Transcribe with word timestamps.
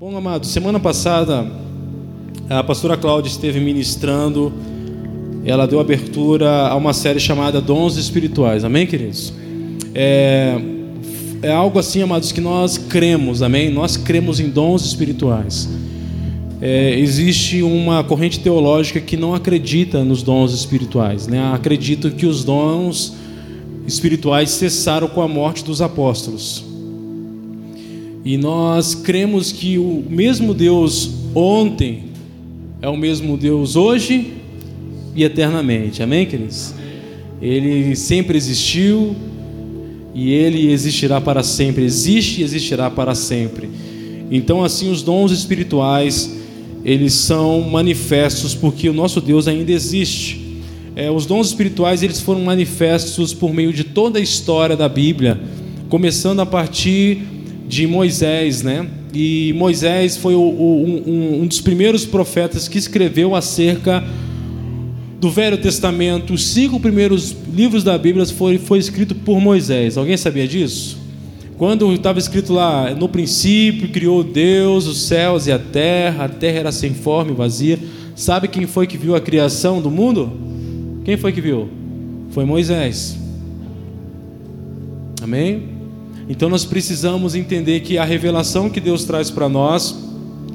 Bom, 0.00 0.16
amado, 0.16 0.46
semana 0.46 0.78
passada 0.78 1.44
a 2.48 2.62
pastora 2.62 2.96
Cláudia 2.96 3.28
esteve 3.28 3.58
ministrando, 3.58 4.52
ela 5.44 5.66
deu 5.66 5.80
abertura 5.80 6.68
a 6.68 6.76
uma 6.76 6.92
série 6.92 7.18
chamada 7.18 7.60
Dons 7.60 7.96
Espirituais, 7.96 8.62
amém, 8.62 8.86
queridos? 8.86 9.32
É, 9.92 10.56
é 11.42 11.50
algo 11.50 11.80
assim, 11.80 12.00
amados, 12.00 12.30
que 12.30 12.40
nós 12.40 12.78
cremos, 12.78 13.42
amém? 13.42 13.70
Nós 13.70 13.96
cremos 13.96 14.38
em 14.38 14.48
dons 14.48 14.86
espirituais. 14.86 15.68
É, 16.62 16.96
existe 16.96 17.60
uma 17.64 18.04
corrente 18.04 18.38
teológica 18.38 19.00
que 19.00 19.16
não 19.16 19.34
acredita 19.34 20.04
nos 20.04 20.22
dons 20.22 20.54
espirituais, 20.54 21.26
né? 21.26 21.52
acredita 21.52 22.08
que 22.08 22.24
os 22.24 22.44
dons 22.44 23.16
espirituais 23.84 24.50
cessaram 24.50 25.08
com 25.08 25.20
a 25.22 25.26
morte 25.26 25.64
dos 25.64 25.82
apóstolos. 25.82 26.67
E 28.24 28.36
nós 28.36 28.94
cremos 28.94 29.52
que 29.52 29.78
o 29.78 30.04
mesmo 30.08 30.52
Deus 30.52 31.10
ontem 31.34 32.04
é 32.82 32.88
o 32.88 32.96
mesmo 32.96 33.36
Deus 33.36 33.76
hoje 33.76 34.34
e 35.14 35.24
eternamente. 35.24 36.02
Amém, 36.02 36.26
queridos? 36.26 36.74
Ele 37.40 37.94
sempre 37.94 38.36
existiu 38.36 39.14
e 40.14 40.32
ele 40.32 40.70
existirá 40.70 41.20
para 41.20 41.42
sempre. 41.42 41.84
Existe 41.84 42.40
e 42.40 42.44
existirá 42.44 42.90
para 42.90 43.14
sempre. 43.14 43.68
Então, 44.30 44.62
assim, 44.64 44.90
os 44.90 45.02
dons 45.02 45.30
espirituais 45.32 46.36
eles 46.84 47.12
são 47.14 47.60
manifestos 47.62 48.54
porque 48.54 48.88
o 48.88 48.92
nosso 48.92 49.20
Deus 49.20 49.48
ainda 49.48 49.72
existe. 49.72 50.46
É, 50.94 51.10
os 51.10 51.26
dons 51.26 51.48
espirituais 51.48 52.02
eles 52.02 52.20
foram 52.20 52.40
manifestos 52.40 53.32
por 53.32 53.54
meio 53.54 53.72
de 53.72 53.84
toda 53.84 54.18
a 54.18 54.22
história 54.22 54.76
da 54.76 54.88
Bíblia, 54.88 55.40
começando 55.88 56.40
a 56.40 56.46
partir 56.46 57.22
de 57.68 57.86
Moisés, 57.86 58.62
né? 58.62 58.88
E 59.12 59.52
Moisés 59.54 60.16
foi 60.16 60.34
o, 60.34 60.40
o, 60.40 60.84
um, 60.84 61.42
um, 61.42 61.46
dos 61.46 61.60
primeiros 61.60 62.06
profetas 62.06 62.66
que 62.66 62.78
escreveu 62.78 63.34
acerca 63.34 64.02
do 65.20 65.30
Velho 65.30 65.58
Testamento. 65.58 66.32
Os 66.32 66.46
cinco 66.46 66.80
primeiros 66.80 67.36
livros 67.54 67.84
da 67.84 67.98
Bíblia 67.98 68.24
foi, 68.26 68.56
foi 68.56 68.78
escrito 68.78 69.14
por 69.14 69.40
Moisés. 69.40 69.98
Alguém 69.98 70.16
sabia 70.16 70.48
disso? 70.48 70.98
Quando 71.58 71.92
estava 71.92 72.18
escrito 72.18 72.52
lá, 72.52 72.94
no 72.94 73.08
princípio 73.08 73.88
criou 73.88 74.24
Deus 74.24 74.86
os 74.86 75.02
céus 75.06 75.46
e 75.46 75.52
a 75.52 75.58
terra, 75.58 76.24
a 76.24 76.28
terra 76.28 76.58
era 76.60 76.72
sem 76.72 76.94
forma 76.94 77.32
e 77.32 77.34
vazia. 77.34 77.78
Sabe 78.14 78.48
quem 78.48 78.66
foi 78.66 78.86
que 78.86 78.96
viu 78.96 79.14
a 79.14 79.20
criação 79.20 79.82
do 79.82 79.90
mundo? 79.90 80.32
Quem 81.04 81.16
foi 81.16 81.32
que 81.32 81.40
viu? 81.40 81.68
Foi 82.30 82.44
Moisés. 82.44 83.18
Amém? 85.20 85.77
Então 86.28 86.48
nós 86.48 86.64
precisamos 86.64 87.34
entender 87.34 87.80
que 87.80 87.96
a 87.96 88.04
revelação 88.04 88.68
que 88.68 88.80
Deus 88.80 89.04
traz 89.04 89.30
para 89.30 89.48
nós, 89.48 89.96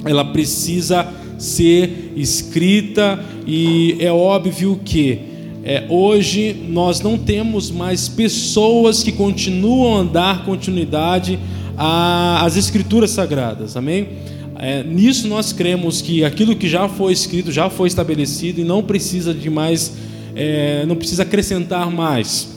ela 0.05 0.23
precisa 0.23 1.07
ser 1.37 2.13
escrita 2.15 3.23
e 3.47 3.97
é 3.99 4.11
óbvio 4.11 4.79
que 4.83 5.19
é, 5.63 5.85
hoje 5.89 6.55
nós 6.69 6.99
não 7.01 7.17
temos 7.17 7.71
mais 7.71 8.07
pessoas 8.07 9.01
que 9.01 9.11
continuam 9.11 10.01
a 10.01 10.03
dar 10.03 10.45
continuidade 10.45 11.39
às 11.75 12.55
escrituras 12.55 13.11
sagradas, 13.11 13.75
amém? 13.75 14.09
É, 14.57 14.83
nisso 14.83 15.27
nós 15.27 15.51
cremos 15.51 16.01
que 16.01 16.23
aquilo 16.23 16.55
que 16.55 16.69
já 16.69 16.87
foi 16.87 17.13
escrito 17.13 17.51
já 17.51 17.69
foi 17.69 17.87
estabelecido 17.87 18.61
e 18.61 18.63
não 18.63 18.83
precisa 18.83 19.33
de 19.33 19.49
mais, 19.49 19.93
é, 20.35 20.85
não 20.85 20.95
precisa 20.95 21.23
acrescentar 21.23 21.89
mais. 21.89 22.49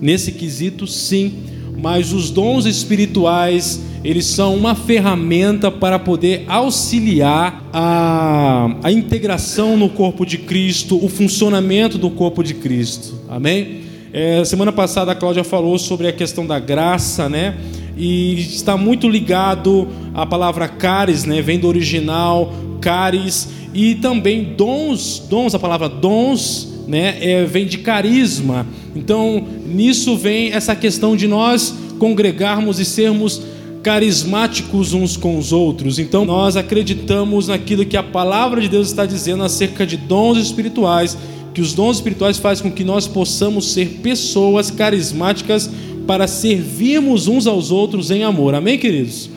Nesse 0.00 0.32
quesito, 0.32 0.86
sim, 0.86 1.34
mas 1.76 2.12
os 2.12 2.30
dons 2.30 2.66
espirituais, 2.66 3.82
eles 4.02 4.26
são 4.26 4.54
uma 4.54 4.74
ferramenta 4.74 5.70
para 5.70 5.98
poder 5.98 6.44
auxiliar 6.46 7.64
a, 7.72 8.76
a 8.82 8.92
integração 8.92 9.76
no 9.76 9.88
corpo 9.88 10.24
de 10.24 10.38
Cristo, 10.38 11.02
o 11.02 11.08
funcionamento 11.08 11.98
do 11.98 12.10
corpo 12.10 12.42
de 12.42 12.54
Cristo. 12.54 13.20
Amém? 13.28 13.82
É, 14.12 14.44
semana 14.44 14.70
passada 14.70 15.12
a 15.12 15.14
Cláudia 15.14 15.42
falou 15.42 15.78
sobre 15.78 16.06
a 16.06 16.12
questão 16.12 16.46
da 16.46 16.58
graça, 16.58 17.28
né? 17.28 17.56
E 17.96 18.34
está 18.34 18.76
muito 18.76 19.08
ligado 19.08 19.88
à 20.14 20.24
palavra 20.24 20.68
caris, 20.68 21.24
né? 21.24 21.42
Vem 21.42 21.58
do 21.58 21.66
original 21.66 22.52
caris 22.80 23.48
e 23.72 23.96
também 23.96 24.54
dons, 24.56 25.18
dons, 25.28 25.54
a 25.54 25.58
palavra 25.58 25.88
dons 25.88 26.73
né, 26.86 27.16
é, 27.20 27.44
vem 27.44 27.66
de 27.66 27.78
carisma. 27.78 28.66
Então, 28.94 29.46
nisso 29.66 30.16
vem 30.16 30.52
essa 30.52 30.74
questão 30.74 31.16
de 31.16 31.26
nós 31.26 31.74
congregarmos 31.98 32.78
e 32.78 32.84
sermos 32.84 33.42
carismáticos 33.82 34.94
uns 34.94 35.16
com 35.16 35.38
os 35.38 35.52
outros. 35.52 35.98
Então, 35.98 36.24
nós 36.24 36.56
acreditamos 36.56 37.48
naquilo 37.48 37.84
que 37.84 37.96
a 37.96 38.02
palavra 38.02 38.60
de 38.60 38.68
Deus 38.68 38.88
está 38.88 39.04
dizendo 39.04 39.44
acerca 39.44 39.86
de 39.86 39.96
dons 39.96 40.38
espirituais, 40.38 41.18
que 41.52 41.60
os 41.60 41.74
dons 41.74 41.96
espirituais 41.96 42.38
fazem 42.38 42.64
com 42.64 42.74
que 42.74 42.82
nós 42.82 43.06
possamos 43.06 43.72
ser 43.72 44.00
pessoas 44.02 44.70
carismáticas 44.70 45.70
para 46.06 46.26
servirmos 46.26 47.28
uns 47.28 47.46
aos 47.46 47.70
outros 47.70 48.10
em 48.10 48.24
amor. 48.24 48.54
Amém, 48.54 48.78
queridos? 48.78 49.30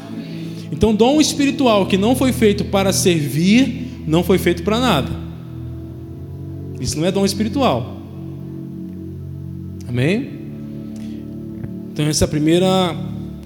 Então, 0.71 0.93
dom 0.95 1.19
espiritual 1.19 1.85
que 1.85 1.97
não 1.97 2.15
foi 2.15 2.31
feito 2.31 2.65
para 2.65 2.93
servir, 2.93 4.03
não 4.07 4.23
foi 4.23 4.37
feito 4.37 4.63
para 4.63 4.79
nada. 4.79 5.26
Isso 6.79 6.97
não 6.97 7.05
é 7.05 7.11
dom 7.11 7.25
espiritual. 7.25 7.97
Amém? 9.87 10.29
Então, 11.91 12.05
essa 12.05 12.23
é 12.23 12.27
a 12.27 12.29
primeira 12.29 12.95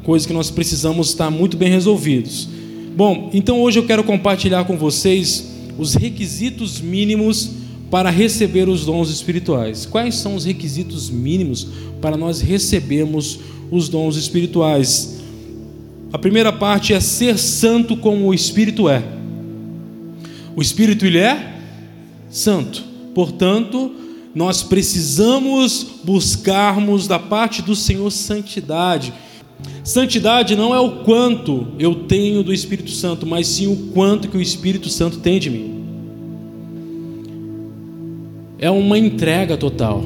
coisa 0.03 0.27
que 0.27 0.33
nós 0.33 0.49
precisamos 0.49 1.09
estar 1.09 1.29
muito 1.29 1.55
bem 1.55 1.69
resolvidos. 1.69 2.49
Bom, 2.95 3.29
então 3.33 3.61
hoje 3.61 3.79
eu 3.79 3.85
quero 3.85 4.03
compartilhar 4.03 4.65
com 4.65 4.75
vocês 4.75 5.49
os 5.77 5.93
requisitos 5.95 6.81
mínimos 6.81 7.51
para 7.89 8.09
receber 8.09 8.67
os 8.67 8.85
dons 8.85 9.09
espirituais. 9.09 9.85
Quais 9.85 10.15
são 10.15 10.35
os 10.35 10.45
requisitos 10.45 11.09
mínimos 11.09 11.67
para 12.01 12.17
nós 12.17 12.41
recebermos 12.41 13.39
os 13.69 13.87
dons 13.87 14.17
espirituais? 14.17 15.21
A 16.11 16.17
primeira 16.17 16.51
parte 16.51 16.93
é 16.93 16.99
ser 16.99 17.37
santo 17.37 17.95
como 17.95 18.27
o 18.27 18.33
Espírito 18.33 18.89
é. 18.89 19.01
O 20.55 20.61
Espírito 20.61 21.05
ele 21.05 21.19
é 21.19 21.55
santo. 22.29 22.90
Portanto, 23.13 23.91
nós 24.33 24.63
precisamos 24.63 25.85
buscarmos 26.03 27.07
da 27.07 27.19
parte 27.19 27.61
do 27.61 27.75
Senhor 27.75 28.09
santidade. 28.11 29.13
Santidade 29.83 30.55
não 30.55 30.73
é 30.73 30.79
o 30.79 31.03
quanto 31.03 31.67
eu 31.77 31.95
tenho 31.95 32.43
do 32.43 32.53
Espírito 32.53 32.91
Santo, 32.91 33.25
mas 33.25 33.47
sim 33.47 33.67
o 33.67 33.91
quanto 33.93 34.27
que 34.27 34.37
o 34.37 34.41
Espírito 34.41 34.89
Santo 34.89 35.19
tem 35.19 35.39
de 35.39 35.49
mim. 35.49 35.81
É 38.57 38.69
uma 38.69 38.97
entrega 38.97 39.57
total. 39.57 40.03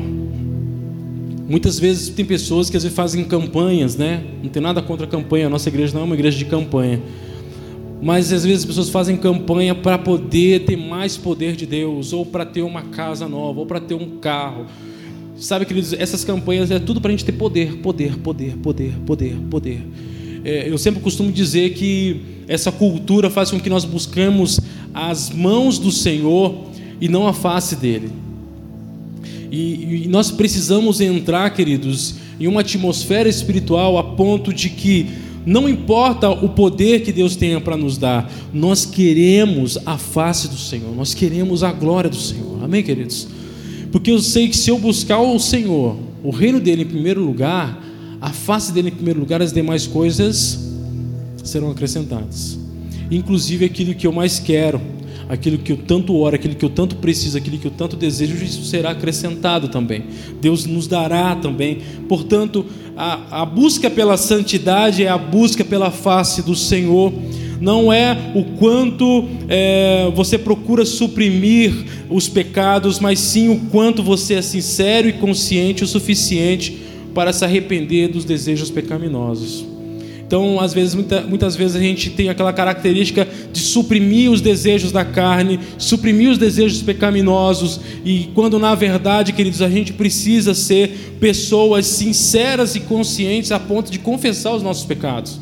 Muitas 1.47 1.77
vezes 1.77 2.09
tem 2.09 2.25
pessoas 2.25 2.69
que 2.69 2.77
às 2.77 2.83
vezes 2.83 2.95
fazem 2.95 3.23
campanhas, 3.23 3.95
né? 3.95 4.23
Não 4.41 4.49
tem 4.49 4.61
nada 4.61 4.81
contra 4.81 5.05
a 5.05 5.09
campanha, 5.09 5.45
a 5.45 5.49
nossa 5.49 5.69
igreja 5.69 5.93
não 5.93 6.01
é 6.01 6.03
uma 6.05 6.16
igreja 6.16 6.37
de 6.37 6.45
campanha 6.45 7.01
mas 8.01 8.31
às 8.31 8.44
vezes 8.44 8.59
as 8.59 8.66
pessoas 8.66 8.89
fazem 8.89 9.17
campanha 9.17 9.73
para 9.73 9.97
poder 9.97 10.66
ter 10.66 10.75
mais 10.75 11.17
poder 11.17 11.56
de 11.56 11.66
Deus, 11.66 12.13
ou 12.13 12.25
para 12.25 12.45
ter 12.45 12.61
uma 12.61 12.83
casa 12.83 13.28
nova, 13.28 13.59
ou 13.59 13.66
para 13.66 13.79
ter 13.79 13.95
um 13.95 14.17
carro. 14.19 14.66
Sabe, 15.38 15.66
queridos, 15.66 15.94
essas 15.94 16.23
campanhas 16.23 16.72
é 16.72 16.79
tudo 16.79 17.01
para 17.01 17.09
a 17.09 17.11
gente 17.11 17.25
ter 17.25 17.34
poder, 17.34 17.78
poder, 17.78 18.17
poder, 18.17 18.55
poder, 18.57 18.94
poder, 19.05 19.35
poder. 19.50 19.81
É, 20.44 20.69
eu 20.69 20.78
sempre 20.78 21.01
costumo 21.01 21.31
dizer 21.31 21.73
que 21.73 22.22
essa 22.47 22.72
cultura 22.72 23.29
faz 23.29 23.50
com 23.50 23.59
que 23.59 23.69
nós 23.69 23.84
buscamos 23.84 24.59
as 24.94 25.29
mãos 25.29 25.79
do 25.79 25.91
Senhor 25.91 26.66
e 27.01 27.09
não 27.09 27.28
a 27.28 27.34
face 27.34 27.75
dele. 27.75 28.11
E, 29.51 30.03
e 30.03 30.07
nós 30.07 30.31
precisamos 30.31 31.01
entrar, 31.01 31.50
queridos, 31.51 32.16
em 32.39 32.47
uma 32.47 32.61
atmosfera 32.61 33.28
espiritual 33.28 33.97
a 33.97 34.03
ponto 34.03 34.53
de 34.53 34.69
que 34.69 35.07
não 35.45 35.69
importa 35.69 36.29
o 36.29 36.50
poder 36.50 37.01
que 37.01 37.11
Deus 37.11 37.35
tenha 37.35 37.61
para 37.61 37.78
nos 37.78 37.97
dar, 37.97 38.31
nós 38.53 38.85
queremos 38.85 39.78
a 39.85 39.97
face 39.97 40.47
do 40.47 40.58
Senhor, 40.58 40.96
nós 40.96 41.14
queremos 41.14 41.64
a 41.64 41.72
glória 41.72 42.09
do 42.09 42.16
Senhor. 42.16 42.64
Amém, 42.64 42.81
queridos? 42.81 43.28
Porque 43.91 44.11
eu 44.11 44.20
sei 44.20 44.49
que 44.49 44.58
se 44.58 44.70
eu 44.70 44.79
buscar 44.79 45.20
o 45.20 45.40
Senhor, 45.40 45.97
o 46.23 46.31
reino 46.31 46.59
dele 46.59 46.81
em 46.81 46.87
primeiro 46.87 47.23
lugar, 47.23 47.81
a 48.20 48.31
face 48.31 48.72
dele 48.72 48.90
em 48.90 48.91
primeiro 48.91 49.20
lugar, 49.20 49.41
as 49.41 49.53
demais 49.53 49.85
coisas 49.85 50.59
serão 51.43 51.70
acrescentadas. 51.70 52.58
Inclusive 53.11 53.66
aquilo 53.66 53.93
que 53.93 54.08
eu 54.08 54.11
mais 54.11 54.40
quero, 54.40 54.81
aquilo 55.27 55.57
que 55.57 55.72
eu 55.72 55.77
tanto 55.77 56.16
oro, 56.16 56.35
aquilo 56.35 56.55
que 56.55 56.66
eu 56.66 56.69
tanto 56.69 56.95
preciso, 56.97 57.37
aquilo 57.37 57.57
que 57.57 57.67
eu 57.67 57.72
tanto 57.72 57.95
desejo, 57.95 58.43
isso 58.43 58.63
será 58.66 58.91
acrescentado 58.91 59.67
também. 59.67 60.03
Deus 60.41 60.66
nos 60.66 60.87
dará 60.87 61.35
também. 61.35 61.79
Portanto, 62.07 62.66
a, 62.95 63.41
a 63.41 63.45
busca 63.45 63.89
pela 63.89 64.17
santidade 64.17 65.03
é 65.03 65.09
a 65.09 65.17
busca 65.17 65.63
pela 65.63 65.91
face 65.91 66.41
do 66.41 66.55
Senhor. 66.55 67.11
Não 67.59 67.91
é 67.91 68.31
o 68.35 68.43
quanto 68.57 69.25
é, 69.47 70.11
você 70.13 70.37
procura 70.37 70.85
suprimir 70.85 71.73
os 72.09 72.27
pecados, 72.27 72.99
mas 72.99 73.19
sim 73.19 73.49
o 73.49 73.59
quanto 73.72 74.03
você 74.03 74.35
é 74.35 74.41
sincero 74.41 75.07
e 75.07 75.13
consciente 75.13 75.83
o 75.83 75.87
suficiente 75.87 76.77
para 77.13 77.31
se 77.31 77.45
arrepender 77.45 78.09
dos 78.09 78.25
desejos 78.25 78.69
pecaminosos. 78.69 79.74
Então, 80.27 80.59
às 80.59 80.73
vezes, 80.73 80.95
muita, 80.95 81.22
muitas 81.22 81.55
vezes 81.55 81.75
a 81.75 81.79
gente 81.79 82.09
tem 82.09 82.29
aquela 82.29 82.51
característica 82.51 83.27
de 83.53 83.59
suprimir 83.59 84.31
os 84.31 84.41
desejos 84.41 84.91
da 84.91 85.05
carne, 85.05 85.59
suprimir 85.77 86.31
os 86.31 86.37
desejos 86.37 86.81
pecaminosos, 86.81 87.79
e 88.03 88.29
quando 88.33 88.57
na 88.57 88.73
verdade, 88.73 89.33
queridos, 89.33 89.61
a 89.61 89.69
gente 89.69 89.93
precisa 89.93 90.55
ser 90.55 91.17
pessoas 91.19 91.85
sinceras 91.85 92.75
e 92.75 92.79
conscientes 92.79 93.51
a 93.51 93.59
ponto 93.59 93.91
de 93.91 93.99
confessar 93.99 94.55
os 94.55 94.63
nossos 94.63 94.83
pecados. 94.83 95.39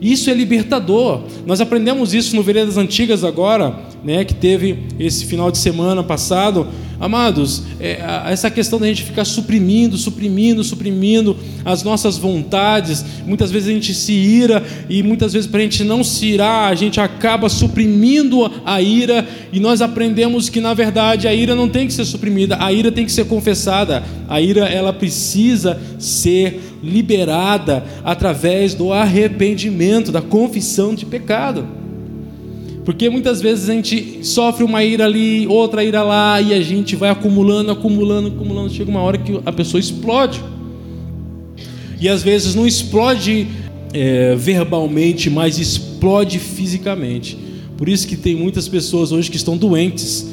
Isso 0.00 0.30
é 0.30 0.34
libertador. 0.34 1.22
Nós 1.46 1.60
aprendemos 1.60 2.14
isso 2.14 2.34
no 2.34 2.42
Veredas 2.42 2.78
Antigas 2.78 3.22
agora, 3.22 3.78
né, 4.02 4.24
que 4.24 4.34
teve 4.34 4.78
esse 4.98 5.26
final 5.26 5.50
de 5.50 5.58
semana 5.58 6.02
passado. 6.02 6.66
Amados, 7.00 7.62
é, 7.80 7.98
essa 8.26 8.50
questão 8.50 8.78
da 8.78 8.86
gente 8.86 9.04
ficar 9.04 9.24
suprimindo, 9.24 9.96
suprimindo, 9.96 10.62
suprimindo 10.62 11.34
as 11.64 11.82
nossas 11.82 12.18
vontades, 12.18 13.02
muitas 13.24 13.50
vezes 13.50 13.70
a 13.70 13.72
gente 13.72 13.94
se 13.94 14.12
ira 14.12 14.62
e 14.86 15.02
muitas 15.02 15.32
vezes 15.32 15.48
para 15.48 15.60
a 15.60 15.62
gente 15.62 15.82
não 15.82 16.04
se 16.04 16.26
irar, 16.26 16.70
a 16.70 16.74
gente 16.74 17.00
acaba 17.00 17.48
suprimindo 17.48 18.52
a 18.66 18.82
ira 18.82 19.26
e 19.50 19.58
nós 19.58 19.80
aprendemos 19.80 20.50
que 20.50 20.60
na 20.60 20.74
verdade 20.74 21.26
a 21.26 21.32
ira 21.32 21.54
não 21.54 21.70
tem 21.70 21.86
que 21.86 21.94
ser 21.94 22.04
suprimida, 22.04 22.58
a 22.60 22.70
ira 22.70 22.92
tem 22.92 23.06
que 23.06 23.12
ser 23.12 23.24
confessada, 23.24 24.04
a 24.28 24.38
ira 24.38 24.66
ela 24.66 24.92
precisa 24.92 25.80
ser 25.98 26.60
liberada 26.82 27.82
através 28.04 28.74
do 28.74 28.92
arrependimento, 28.92 30.12
da 30.12 30.20
confissão 30.20 30.94
de 30.94 31.06
pecado. 31.06 31.79
Porque 32.84 33.10
muitas 33.10 33.40
vezes 33.42 33.68
a 33.68 33.74
gente 33.74 34.20
sofre 34.22 34.64
uma 34.64 34.82
ira 34.82 35.04
ali, 35.04 35.46
outra 35.46 35.84
ira 35.84 36.02
lá, 36.02 36.40
e 36.40 36.54
a 36.54 36.60
gente 36.60 36.96
vai 36.96 37.10
acumulando, 37.10 37.70
acumulando, 37.70 38.28
acumulando. 38.28 38.72
Chega 38.72 38.90
uma 38.90 39.02
hora 39.02 39.18
que 39.18 39.38
a 39.44 39.52
pessoa 39.52 39.78
explode. 39.78 40.42
E 42.00 42.08
às 42.08 42.22
vezes 42.22 42.54
não 42.54 42.66
explode 42.66 43.46
é, 43.92 44.34
verbalmente, 44.34 45.28
mas 45.28 45.58
explode 45.58 46.38
fisicamente. 46.38 47.36
Por 47.76 47.88
isso 47.88 48.08
que 48.08 48.16
tem 48.16 48.34
muitas 48.34 48.66
pessoas 48.66 49.12
hoje 49.12 49.30
que 49.30 49.36
estão 49.36 49.56
doentes. 49.56 50.26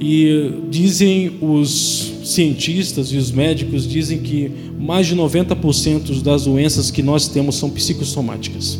E 0.00 0.52
dizem 0.70 1.32
os 1.40 2.12
cientistas 2.22 3.08
e 3.08 3.16
os 3.16 3.32
médicos 3.32 3.88
dizem 3.88 4.18
que 4.18 4.52
mais 4.78 5.06
de 5.06 5.16
90% 5.16 6.22
das 6.22 6.44
doenças 6.44 6.90
que 6.90 7.02
nós 7.02 7.26
temos 7.26 7.56
são 7.56 7.68
psicossomáticas 7.70 8.78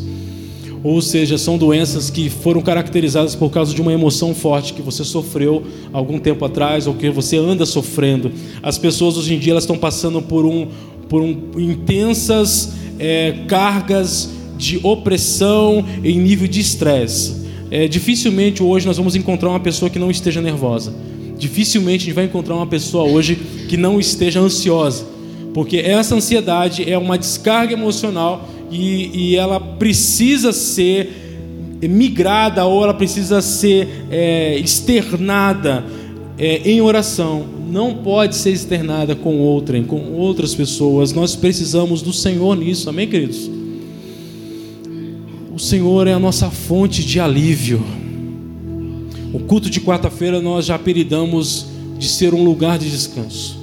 ou 0.83 1.01
seja, 1.01 1.37
são 1.37 1.57
doenças 1.57 2.09
que 2.09 2.29
foram 2.29 2.61
caracterizadas 2.61 3.35
por 3.35 3.49
causa 3.49 3.73
de 3.73 3.81
uma 3.81 3.91
emoção 3.91 4.33
forte 4.33 4.73
que 4.73 4.81
você 4.81 5.03
sofreu 5.03 5.63
algum 5.91 6.17
tempo 6.17 6.45
atrás 6.45 6.87
ou 6.87 6.93
que 6.93 7.09
você 7.09 7.37
anda 7.37 7.65
sofrendo. 7.65 8.31
As 8.63 8.77
pessoas 8.77 9.17
hoje 9.17 9.33
em 9.33 9.39
dia 9.39 9.51
elas 9.51 9.63
estão 9.63 9.77
passando 9.77 10.21
por, 10.21 10.45
um, 10.45 10.67
por 11.09 11.21
um, 11.21 11.35
intensas 11.57 12.73
é, 12.97 13.39
cargas 13.47 14.29
de 14.57 14.79
opressão 14.81 15.85
em 16.03 16.17
nível 16.17 16.47
de 16.47 16.61
estresse. 16.61 17.39
É, 17.71 17.87
dificilmente 17.87 18.63
hoje 18.63 18.85
nós 18.85 18.97
vamos 18.97 19.15
encontrar 19.15 19.49
uma 19.49 19.59
pessoa 19.59 19.89
que 19.89 19.99
não 19.99 20.09
esteja 20.09 20.41
nervosa. 20.41 20.93
Dificilmente 21.37 22.03
a 22.03 22.05
gente 22.05 22.15
vai 22.15 22.25
encontrar 22.25 22.55
uma 22.55 22.67
pessoa 22.67 23.03
hoje 23.03 23.35
que 23.67 23.77
não 23.77 23.99
esteja 23.99 24.39
ansiosa, 24.39 25.05
porque 25.53 25.77
essa 25.77 26.15
ansiedade 26.15 26.89
é 26.89 26.97
uma 26.97 27.17
descarga 27.17 27.73
emocional 27.73 28.47
e, 28.71 29.31
e 29.31 29.35
ela 29.35 29.59
precisa 29.59 30.51
ser 30.51 31.79
migrada 31.81 32.65
ou 32.65 32.83
ela 32.83 32.93
precisa 32.93 33.41
ser 33.41 33.87
é, 34.11 34.57
externada 34.57 35.83
é, 36.37 36.69
em 36.69 36.81
oração. 36.81 37.45
Não 37.69 37.95
pode 37.95 38.35
ser 38.35 38.51
externada 38.51 39.15
com 39.15 39.37
outrem, 39.39 39.83
com 39.83 40.13
outras 40.13 40.55
pessoas. 40.55 41.13
Nós 41.13 41.35
precisamos 41.35 42.01
do 42.01 42.11
Senhor 42.11 42.55
nisso, 42.55 42.89
amém, 42.89 43.07
queridos? 43.07 43.49
O 45.53 45.59
Senhor 45.59 46.07
é 46.07 46.13
a 46.13 46.19
nossa 46.19 46.49
fonte 46.49 47.03
de 47.03 47.19
alívio. 47.19 47.83
O 49.33 49.39
culto 49.39 49.69
de 49.69 49.79
quarta-feira 49.79 50.41
nós 50.41 50.65
já 50.65 50.75
apelidamos 50.75 51.67
de 51.97 52.07
ser 52.07 52.33
um 52.33 52.43
lugar 52.43 52.79
de 52.79 52.89
descanso. 52.89 53.58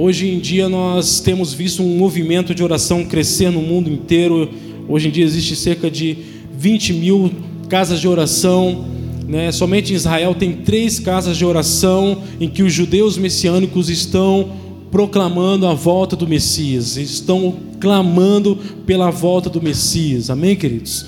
Hoje 0.00 0.28
em 0.28 0.38
dia 0.38 0.68
nós 0.68 1.18
temos 1.18 1.52
visto 1.52 1.82
um 1.82 1.96
movimento 1.96 2.54
de 2.54 2.62
oração 2.62 3.04
crescer 3.04 3.50
no 3.50 3.60
mundo 3.60 3.90
inteiro. 3.90 4.48
Hoje 4.88 5.08
em 5.08 5.10
dia 5.10 5.24
existe 5.24 5.56
cerca 5.56 5.90
de 5.90 6.16
20 6.56 6.92
mil 6.92 7.32
casas 7.68 7.98
de 7.98 8.06
oração. 8.06 8.84
Né? 9.26 9.50
Somente 9.50 9.92
em 9.92 9.96
Israel 9.96 10.36
tem 10.36 10.52
três 10.52 11.00
casas 11.00 11.36
de 11.36 11.44
oração 11.44 12.22
em 12.40 12.48
que 12.48 12.62
os 12.62 12.72
judeus 12.72 13.18
messiânicos 13.18 13.90
estão 13.90 14.52
proclamando 14.88 15.66
a 15.66 15.74
volta 15.74 16.14
do 16.14 16.28
Messias, 16.28 16.96
estão 16.96 17.56
clamando 17.80 18.56
pela 18.86 19.10
volta 19.10 19.50
do 19.50 19.60
Messias. 19.60 20.30
Amém, 20.30 20.54
queridos? 20.54 21.06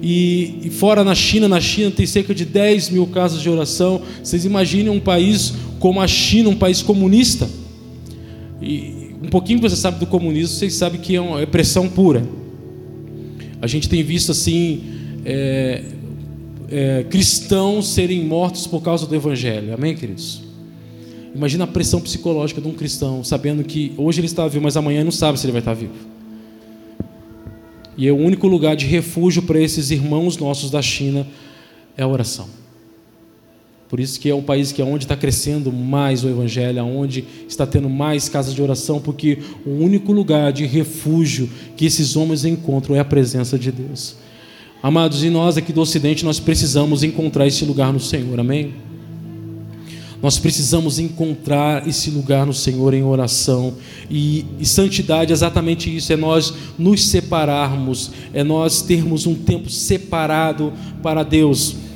E, 0.00 0.60
e, 0.62 0.70
fora 0.70 1.02
na 1.02 1.16
China, 1.16 1.48
na 1.48 1.60
China 1.60 1.90
tem 1.90 2.06
cerca 2.06 2.32
de 2.32 2.44
10 2.44 2.90
mil 2.90 3.08
casas 3.08 3.42
de 3.42 3.50
oração. 3.50 4.00
Vocês 4.22 4.44
imaginem 4.44 4.90
um 4.90 5.00
país 5.00 5.54
como 5.80 6.00
a 6.00 6.06
China, 6.06 6.50
um 6.50 6.56
país 6.56 6.82
comunista 6.82 7.50
e 8.60 9.14
um 9.22 9.28
pouquinho 9.28 9.60
que 9.60 9.68
você 9.68 9.76
sabe 9.76 9.98
do 9.98 10.06
comunismo, 10.06 10.56
vocês 10.56 10.74
sabem 10.74 11.00
que 11.00 11.14
é 11.14 11.20
uma 11.20 11.46
pressão 11.46 11.88
pura. 11.88 12.26
A 13.60 13.66
gente 13.66 13.88
tem 13.88 14.02
visto 14.02 14.32
assim 14.32 14.82
é, 15.24 15.82
é, 16.70 17.04
cristãos 17.04 17.88
serem 17.88 18.24
mortos 18.24 18.66
por 18.66 18.82
causa 18.82 19.06
do 19.06 19.14
evangelho. 19.14 19.74
Amém, 19.74 19.94
queridos? 19.94 20.42
Imagina 21.34 21.64
a 21.64 21.66
pressão 21.66 22.00
psicológica 22.00 22.60
de 22.60 22.66
um 22.66 22.72
cristão, 22.72 23.22
sabendo 23.22 23.62
que 23.62 23.92
hoje 23.96 24.20
ele 24.20 24.26
está 24.26 24.46
vivo, 24.48 24.64
mas 24.64 24.76
amanhã 24.76 25.04
não 25.04 25.10
sabe 25.12 25.38
se 25.38 25.46
ele 25.46 25.52
vai 25.52 25.60
estar 25.60 25.74
vivo. 25.74 25.92
E 27.96 28.06
é 28.06 28.12
o 28.12 28.16
único 28.16 28.46
lugar 28.46 28.76
de 28.76 28.86
refúgio 28.86 29.42
para 29.42 29.60
esses 29.60 29.90
irmãos 29.90 30.36
nossos 30.36 30.70
da 30.70 30.80
China 30.80 31.26
é 31.96 32.02
a 32.02 32.08
oração. 32.08 32.48
Por 33.88 33.98
isso 33.98 34.20
que 34.20 34.28
é 34.28 34.34
um 34.34 34.42
país 34.42 34.70
que 34.70 34.82
é 34.82 34.84
onde 34.84 35.04
está 35.04 35.16
crescendo 35.16 35.72
mais 35.72 36.22
o 36.22 36.28
evangelho, 36.28 36.84
onde 36.84 37.24
está 37.48 37.66
tendo 37.66 37.88
mais 37.88 38.28
casas 38.28 38.54
de 38.54 38.60
oração, 38.60 39.00
porque 39.00 39.38
o 39.64 39.70
único 39.70 40.12
lugar 40.12 40.52
de 40.52 40.66
refúgio 40.66 41.48
que 41.74 41.86
esses 41.86 42.14
homens 42.14 42.44
encontram 42.44 42.94
é 42.94 43.00
a 43.00 43.04
presença 43.04 43.58
de 43.58 43.72
Deus. 43.72 44.16
Amados, 44.82 45.24
e 45.24 45.30
nós 45.30 45.56
aqui 45.56 45.72
do 45.72 45.80
Ocidente 45.80 46.22
nós 46.22 46.38
precisamos 46.38 47.02
encontrar 47.02 47.46
esse 47.46 47.64
lugar 47.64 47.90
no 47.90 47.98
Senhor. 47.98 48.38
Amém. 48.38 48.74
Nós 50.22 50.38
precisamos 50.38 50.98
encontrar 50.98 51.88
esse 51.88 52.10
lugar 52.10 52.44
no 52.44 52.52
Senhor 52.52 52.92
em 52.92 53.02
oração. 53.02 53.74
E, 54.10 54.44
e, 54.58 54.66
santidade 54.66 55.32
é 55.32 55.34
exatamente 55.34 55.94
isso: 55.94 56.12
é 56.12 56.16
nós 56.16 56.52
nos 56.76 57.08
separarmos, 57.08 58.10
é 58.34 58.44
nós 58.44 58.82
termos 58.82 59.26
um 59.26 59.34
tempo 59.34 59.70
separado 59.70 60.72
para 61.02 61.22
Deus 61.22 61.87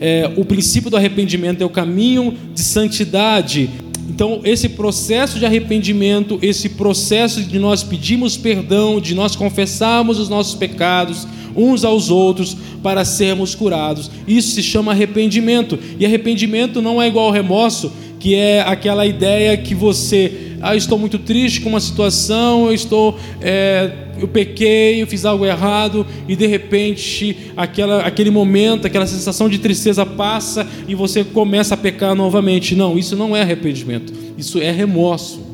é, 0.00 0.30
o 0.36 0.44
princípio 0.44 0.90
do 0.90 0.96
arrependimento 0.96 1.62
é 1.62 1.64
o 1.64 1.70
caminho 1.70 2.34
de 2.54 2.60
santidade. 2.60 3.68
Então, 4.08 4.40
esse 4.44 4.70
processo 4.70 5.38
de 5.38 5.46
arrependimento, 5.46 6.38
esse 6.40 6.70
processo 6.70 7.42
de 7.42 7.58
nós 7.58 7.82
pedirmos 7.82 8.36
perdão, 8.36 9.00
de 9.00 9.14
nós 9.14 9.36
confessarmos 9.36 10.18
os 10.18 10.28
nossos 10.28 10.54
pecados 10.54 11.26
uns 11.54 11.84
aos 11.84 12.10
outros 12.10 12.56
para 12.82 13.04
sermos 13.04 13.54
curados, 13.54 14.10
isso 14.26 14.52
se 14.52 14.62
chama 14.62 14.92
arrependimento. 14.92 15.78
E 15.98 16.06
arrependimento 16.06 16.80
não 16.80 17.02
é 17.02 17.08
igual 17.08 17.26
ao 17.26 17.32
remorso, 17.32 17.92
que 18.18 18.34
é 18.34 18.60
aquela 18.60 19.06
ideia 19.06 19.56
que 19.56 19.74
você 19.74 20.48
ah, 20.60 20.74
estou 20.74 20.98
muito 20.98 21.18
triste 21.18 21.60
com 21.60 21.68
uma 21.68 21.80
situação, 21.80 22.66
eu 22.66 22.74
estou, 22.74 23.16
é, 23.40 23.92
eu 24.18 24.26
pequei, 24.26 25.00
eu 25.00 25.06
fiz 25.06 25.24
algo 25.24 25.46
errado 25.46 26.04
e 26.26 26.34
de 26.34 26.46
repente 26.46 27.36
aquela, 27.56 28.02
aquele 28.02 28.30
momento, 28.30 28.86
aquela 28.86 29.06
sensação 29.06 29.48
de 29.48 29.58
tristeza 29.58 30.04
passa 30.04 30.66
e 30.88 30.94
você 30.94 31.22
começa 31.22 31.74
a 31.74 31.76
pecar 31.76 32.14
novamente. 32.14 32.74
Não, 32.74 32.98
isso 32.98 33.14
não 33.16 33.36
é 33.36 33.42
arrependimento, 33.42 34.12
isso 34.36 34.58
é 34.58 34.70
remorso. 34.70 35.46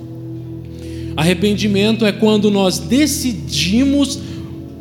Arrependimento 1.16 2.04
é 2.06 2.12
quando 2.12 2.50
nós 2.50 2.78
decidimos 2.78 4.18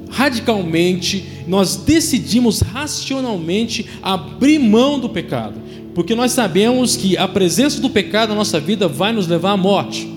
radicalmente, 0.09 1.25
nós 1.47 1.75
decidimos 1.75 2.61
racionalmente 2.61 3.85
abrir 4.01 4.59
mão 4.59 4.99
do 4.99 5.09
pecado, 5.09 5.55
porque 5.93 6.15
nós 6.15 6.31
sabemos 6.31 6.95
que 6.95 7.17
a 7.17 7.27
presença 7.27 7.79
do 7.79 7.89
pecado 7.89 8.29
na 8.29 8.35
nossa 8.35 8.59
vida 8.59 8.87
vai 8.87 9.11
nos 9.11 9.27
levar 9.27 9.51
à 9.51 9.57
morte 9.57 10.13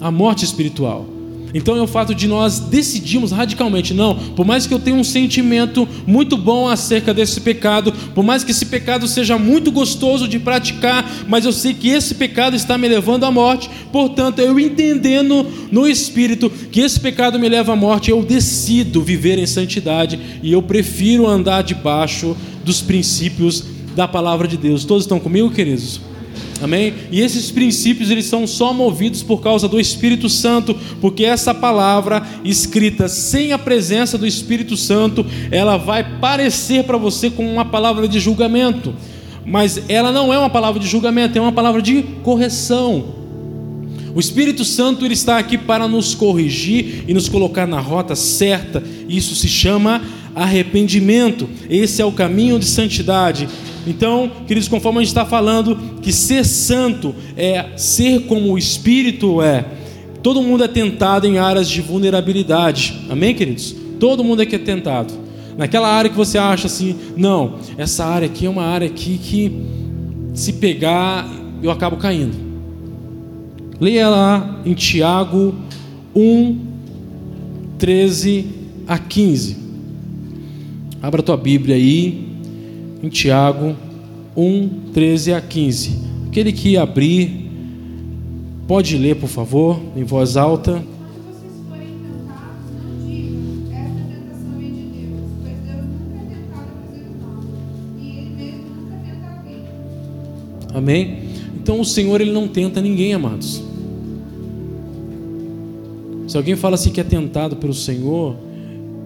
a 0.00 0.10
morte 0.10 0.44
espiritual. 0.44 1.06
Então 1.54 1.76
é 1.76 1.80
o 1.80 1.86
fato 1.86 2.14
de 2.16 2.26
nós 2.26 2.58
decidirmos 2.58 3.30
radicalmente, 3.30 3.94
não, 3.94 4.16
por 4.34 4.44
mais 4.44 4.66
que 4.66 4.74
eu 4.74 4.80
tenha 4.80 4.96
um 4.96 5.04
sentimento 5.04 5.88
muito 6.04 6.36
bom 6.36 6.68
acerca 6.68 7.14
desse 7.14 7.40
pecado, 7.40 7.92
por 8.12 8.24
mais 8.24 8.42
que 8.42 8.50
esse 8.50 8.66
pecado 8.66 9.06
seja 9.06 9.38
muito 9.38 9.70
gostoso 9.70 10.26
de 10.26 10.40
praticar, 10.40 11.08
mas 11.28 11.44
eu 11.44 11.52
sei 11.52 11.72
que 11.72 11.88
esse 11.88 12.16
pecado 12.16 12.56
está 12.56 12.76
me 12.76 12.88
levando 12.88 13.22
à 13.22 13.30
morte, 13.30 13.70
portanto, 13.92 14.40
eu 14.40 14.58
entendendo 14.58 15.46
no 15.70 15.86
espírito 15.86 16.50
que 16.50 16.80
esse 16.80 16.98
pecado 16.98 17.38
me 17.38 17.48
leva 17.48 17.72
à 17.72 17.76
morte, 17.76 18.10
eu 18.10 18.20
decido 18.24 19.00
viver 19.00 19.38
em 19.38 19.46
santidade 19.46 20.18
e 20.42 20.52
eu 20.52 20.60
prefiro 20.60 21.24
andar 21.24 21.62
debaixo 21.62 22.36
dos 22.64 22.82
princípios 22.82 23.62
da 23.94 24.08
palavra 24.08 24.46
de 24.48 24.56
Deus. 24.56 24.84
Todos 24.84 25.04
estão 25.04 25.20
comigo, 25.20 25.50
queridos? 25.50 26.00
Amém? 26.62 26.94
E 27.10 27.20
esses 27.20 27.50
princípios 27.50 28.10
eles 28.10 28.26
são 28.26 28.46
só 28.46 28.72
movidos 28.72 29.22
por 29.22 29.40
causa 29.40 29.68
do 29.68 29.78
Espírito 29.78 30.28
Santo, 30.28 30.74
porque 31.00 31.24
essa 31.24 31.52
palavra 31.52 32.26
escrita 32.44 33.08
sem 33.08 33.52
a 33.52 33.58
presença 33.58 34.16
do 34.16 34.26
Espírito 34.26 34.76
Santo, 34.76 35.26
ela 35.50 35.76
vai 35.76 36.18
parecer 36.20 36.84
para 36.84 36.96
você 36.96 37.28
como 37.28 37.50
uma 37.50 37.64
palavra 37.64 38.06
de 38.06 38.18
julgamento, 38.20 38.94
mas 39.44 39.82
ela 39.88 40.12
não 40.12 40.32
é 40.32 40.38
uma 40.38 40.48
palavra 40.48 40.80
de 40.80 40.86
julgamento, 40.86 41.36
é 41.36 41.40
uma 41.40 41.52
palavra 41.52 41.82
de 41.82 42.02
correção. 42.22 43.24
O 44.14 44.20
Espírito 44.20 44.64
Santo 44.64 45.04
ele 45.04 45.14
está 45.14 45.38
aqui 45.38 45.58
para 45.58 45.88
nos 45.88 46.14
corrigir 46.14 47.04
e 47.08 47.12
nos 47.12 47.28
colocar 47.28 47.66
na 47.66 47.80
rota 47.80 48.14
certa. 48.14 48.80
Isso 49.08 49.34
se 49.34 49.48
chama 49.48 50.02
arrependimento. 50.36 51.48
Esse 51.68 52.00
é 52.00 52.04
o 52.04 52.12
caminho 52.12 52.56
de 52.56 52.64
santidade. 52.64 53.48
Então, 53.86 54.30
queridos, 54.46 54.68
conforme 54.68 54.98
a 54.98 55.02
gente 55.02 55.08
está 55.08 55.26
falando 55.26 55.76
que 56.00 56.12
ser 56.12 56.44
santo 56.44 57.14
é 57.36 57.76
ser 57.76 58.22
como 58.26 58.52
o 58.52 58.58
Espírito 58.58 59.42
é, 59.42 59.64
todo 60.22 60.42
mundo 60.42 60.64
é 60.64 60.68
tentado 60.68 61.26
em 61.26 61.38
áreas 61.38 61.68
de 61.68 61.80
vulnerabilidade. 61.82 63.04
Amém, 63.10 63.34
queridos? 63.34 63.74
Todo 64.00 64.24
mundo 64.24 64.40
aqui 64.40 64.56
é 64.56 64.58
tentado. 64.58 65.12
Naquela 65.56 65.88
área 65.88 66.10
que 66.10 66.16
você 66.16 66.38
acha 66.38 66.66
assim, 66.66 66.96
não, 67.16 67.56
essa 67.76 68.04
área 68.04 68.26
aqui 68.26 68.46
é 68.46 68.50
uma 68.50 68.64
área 68.64 68.86
aqui 68.86 69.18
que 69.18 69.52
se 70.32 70.54
pegar 70.54 71.28
eu 71.62 71.70
acabo 71.70 71.96
caindo. 71.96 72.36
Leia 73.78 74.08
lá 74.08 74.60
em 74.64 74.74
Tiago 74.74 75.54
1, 76.14 76.58
13 77.78 78.46
a 78.86 78.98
15. 78.98 79.56
Abra 81.02 81.22
tua 81.22 81.36
Bíblia 81.36 81.76
aí 81.76 82.33
em 83.04 83.08
Tiago 83.10 83.76
1, 84.34 84.68
13 84.94 85.34
a 85.34 85.40
15. 85.40 85.98
Aquele 86.28 86.52
que 86.52 86.78
abrir, 86.78 87.50
pode 88.66 88.96
ler, 88.96 89.16
por 89.16 89.28
favor, 89.28 89.78
em 89.94 90.04
voz 90.04 90.38
alta. 90.38 90.82
Amém? 100.72 101.24
Então 101.62 101.80
o 101.80 101.84
Senhor 101.84 102.20
ele 102.22 102.32
não 102.32 102.48
tenta 102.48 102.80
ninguém, 102.80 103.12
amados. 103.12 103.62
Se 106.26 106.36
alguém 106.38 106.56
fala 106.56 106.74
assim 106.74 106.90
que 106.90 107.00
é 107.00 107.04
tentado 107.04 107.56
pelo 107.56 107.74
Senhor, 107.74 108.34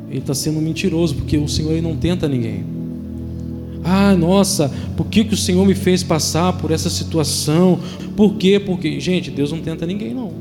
ele 0.09 0.21
está 0.21 0.35
sendo 0.35 0.61
mentiroso, 0.61 1.17
porque 1.17 1.37
o 1.37 1.49
Senhor 1.49 1.73
ele 1.73 1.83
não 1.83 1.97
tenta 1.97 2.28
ninguém. 2.28 2.77
Ah, 3.85 4.14
nossa, 4.14 4.73
por 4.97 5.06
que, 5.06 5.25
que 5.25 5.35
o 5.35 5.37
Senhor 5.37 5.64
me 5.66 5.75
fez 5.75 6.02
passar 6.02 6.52
por 6.54 6.70
essa 6.70 6.90
situação? 6.90 7.78
Por 8.16 8.35
quê? 8.35 8.61
Porque, 8.61 8.99
gente, 9.00 9.30
Deus 9.30 9.52
não 9.52 9.61
tenta 9.61 9.87
ninguém, 9.87 10.12
não. 10.12 10.32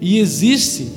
E 0.00 0.18
existe 0.18 0.88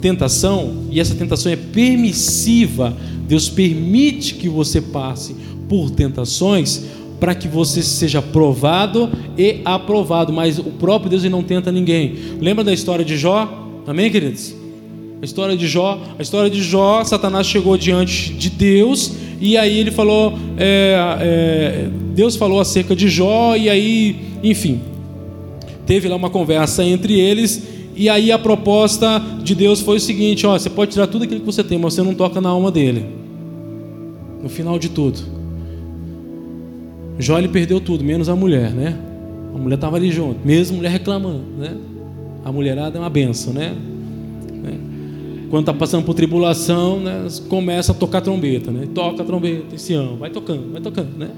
tentação, 0.00 0.84
e 0.90 1.00
essa 1.00 1.14
tentação 1.14 1.50
é 1.50 1.56
permissiva. 1.56 2.96
Deus 3.26 3.48
permite 3.48 4.34
que 4.34 4.48
você 4.48 4.80
passe 4.80 5.34
por 5.68 5.90
tentações 5.90 6.84
para 7.18 7.34
que 7.34 7.46
você 7.46 7.82
seja 7.82 8.20
provado 8.20 9.08
e 9.38 9.60
aprovado, 9.64 10.32
mas 10.32 10.58
o 10.58 10.64
próprio 10.64 11.08
Deus 11.08 11.22
não 11.24 11.42
tenta 11.42 11.70
ninguém. 11.70 12.14
Lembra 12.40 12.64
da 12.64 12.72
história 12.72 13.04
de 13.04 13.16
Jó? 13.16 13.82
Amém, 13.86 14.10
queridos? 14.10 14.61
A 15.22 15.24
história 15.24 15.56
de 15.56 15.68
Jó, 15.68 16.02
a 16.18 16.20
história 16.20 16.50
de 16.50 16.60
Jó, 16.60 17.04
Satanás 17.04 17.46
chegou 17.46 17.76
diante 17.78 18.32
de 18.32 18.50
Deus 18.50 19.12
e 19.40 19.56
aí 19.56 19.78
ele 19.78 19.92
falou, 19.92 20.36
é, 20.58 20.96
é, 21.20 21.88
Deus 22.12 22.34
falou 22.34 22.58
acerca 22.58 22.96
de 22.96 23.08
Jó 23.08 23.54
e 23.54 23.70
aí, 23.70 24.16
enfim, 24.42 24.80
teve 25.86 26.08
lá 26.08 26.16
uma 26.16 26.28
conversa 26.28 26.84
entre 26.84 27.20
eles 27.20 27.62
e 27.94 28.08
aí 28.08 28.32
a 28.32 28.38
proposta 28.38 29.22
de 29.44 29.54
Deus 29.54 29.80
foi 29.80 29.98
o 29.98 30.00
seguinte: 30.00 30.44
ó, 30.44 30.58
você 30.58 30.68
pode 30.68 30.90
tirar 30.90 31.06
tudo 31.06 31.22
aquilo 31.22 31.38
que 31.38 31.46
você 31.46 31.62
tem, 31.62 31.78
mas 31.78 31.94
você 31.94 32.02
não 32.02 32.14
toca 32.14 32.40
na 32.40 32.48
alma 32.48 32.72
dele. 32.72 33.06
No 34.42 34.48
final 34.48 34.76
de 34.76 34.88
tudo, 34.88 35.20
Jó 37.16 37.38
ele 37.38 37.46
perdeu 37.46 37.80
tudo, 37.80 38.02
menos 38.02 38.28
a 38.28 38.34
mulher, 38.34 38.72
né? 38.72 38.98
A 39.54 39.58
mulher 39.58 39.76
estava 39.76 39.96
ali 39.98 40.10
junto, 40.10 40.44
mesmo 40.44 40.78
mulher 40.78 40.90
reclamando, 40.90 41.44
né? 41.56 41.76
A 42.44 42.50
mulherada 42.50 42.98
é 42.98 43.00
uma 43.00 43.08
benção, 43.08 43.52
né? 43.52 43.72
Quando 45.52 45.64
está 45.64 45.74
passando 45.74 46.02
por 46.02 46.14
tribulação, 46.14 46.98
né, 46.98 47.26
começa 47.46 47.92
a 47.92 47.94
tocar 47.94 48.22
trombeta, 48.22 48.70
né? 48.70 48.88
Toca 48.94 49.22
a 49.22 49.26
trombeta, 49.26 49.76
ano, 49.92 50.16
vai 50.16 50.30
tocando, 50.30 50.72
vai 50.72 50.80
tocando, 50.80 51.10
né? 51.18 51.28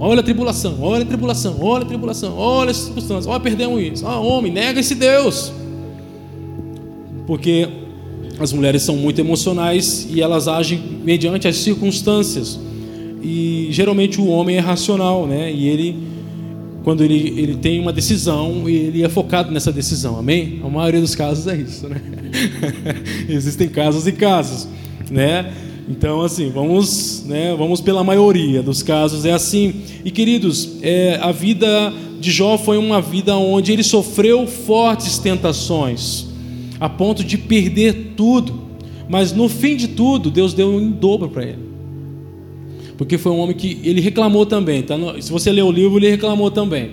Olha 0.00 0.18
a 0.18 0.22
tribulação, 0.24 0.78
olha 0.80 1.04
a 1.04 1.06
tribulação, 1.06 1.56
olha 1.60 1.84
a 1.84 1.86
tribulação, 1.86 2.36
olha 2.36 2.72
as 2.72 2.78
circunstâncias, 2.78 3.28
olha, 3.28 3.38
perdemos 3.38 3.80
isso. 3.80 4.04
Ah, 4.08 4.18
homem, 4.18 4.50
nega 4.50 4.80
esse 4.80 4.96
Deus. 4.96 5.52
Porque 7.28 7.68
as 8.40 8.52
mulheres 8.52 8.82
são 8.82 8.96
muito 8.96 9.20
emocionais 9.20 10.08
e 10.10 10.20
elas 10.20 10.48
agem 10.48 10.82
mediante 11.04 11.46
as 11.46 11.54
circunstâncias. 11.58 12.58
E 13.22 13.68
geralmente 13.70 14.20
o 14.20 14.26
homem 14.26 14.56
é 14.56 14.60
racional, 14.60 15.28
né? 15.28 15.52
E 15.52 15.68
ele 15.68 15.96
quando 16.84 17.02
ele, 17.02 17.40
ele 17.40 17.56
tem 17.56 17.80
uma 17.80 17.92
decisão 17.92 18.68
e 18.68 18.76
ele 18.76 19.02
é 19.02 19.08
focado 19.08 19.50
nessa 19.50 19.72
decisão, 19.72 20.18
amém? 20.18 20.60
A 20.62 20.68
maioria 20.68 21.00
dos 21.00 21.14
casos 21.14 21.46
é 21.46 21.56
isso, 21.56 21.88
né? 21.88 21.96
Existem 23.26 23.70
casos 23.70 24.06
e 24.06 24.12
casos, 24.12 24.68
né? 25.10 25.50
Então, 25.88 26.20
assim, 26.20 26.50
vamos, 26.50 27.24
né, 27.26 27.54
vamos 27.56 27.80
pela 27.80 28.04
maioria 28.04 28.62
dos 28.62 28.82
casos 28.82 29.24
é 29.24 29.32
assim. 29.32 29.82
E 30.04 30.10
queridos, 30.10 30.76
é, 30.82 31.18
a 31.22 31.32
vida 31.32 31.92
de 32.20 32.30
Jó 32.30 32.58
foi 32.58 32.76
uma 32.76 33.00
vida 33.00 33.34
onde 33.34 33.72
ele 33.72 33.82
sofreu 33.82 34.46
fortes 34.46 35.18
tentações, 35.18 36.26
a 36.78 36.88
ponto 36.88 37.24
de 37.24 37.38
perder 37.38 38.12
tudo. 38.14 38.62
Mas 39.08 39.32
no 39.32 39.48
fim 39.48 39.76
de 39.76 39.88
tudo, 39.88 40.30
Deus 40.30 40.52
deu 40.52 40.68
um 40.68 40.90
dobro 40.90 41.30
para 41.30 41.44
ele 41.44 41.63
porque 42.96 43.18
foi 43.18 43.32
um 43.32 43.38
homem 43.38 43.56
que 43.56 43.80
ele 43.82 44.00
reclamou 44.00 44.46
também. 44.46 44.82
Tá? 44.82 44.96
Se 45.20 45.30
você 45.30 45.50
ler 45.50 45.62
o 45.62 45.70
livro, 45.70 45.98
ele 45.98 46.10
reclamou 46.10 46.50
também, 46.50 46.90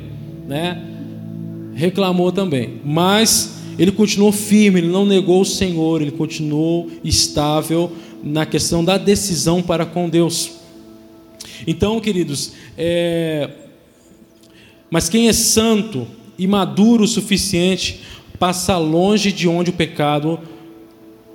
né? 0.47 0.81
Reclamou 1.73 2.31
também, 2.31 2.81
mas 2.83 3.61
ele 3.77 3.91
continuou 3.91 4.31
firme, 4.31 4.79
ele 4.79 4.87
não 4.87 5.05
negou 5.05 5.41
o 5.41 5.45
Senhor, 5.45 6.01
ele 6.01 6.11
continuou 6.11 6.89
estável 7.03 7.91
na 8.23 8.45
questão 8.45 8.83
da 8.83 8.97
decisão 8.97 9.61
para 9.61 9.85
com 9.85 10.09
Deus. 10.09 10.51
Então, 11.65 11.99
queridos, 11.99 12.53
é... 12.77 13.49
mas 14.89 15.09
quem 15.09 15.27
é 15.27 15.33
santo 15.33 16.07
e 16.37 16.45
maduro 16.47 17.03
o 17.03 17.07
suficiente 17.07 18.01
passa 18.37 18.77
longe 18.77 19.31
de 19.31 19.47
onde 19.47 19.69
o 19.69 19.73
pecado 19.73 20.39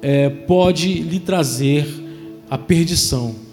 é, 0.02 0.28
pode 0.28 0.92
lhe 1.02 1.20
trazer 1.20 1.87
a 2.50 2.58
perdição. 2.58 3.45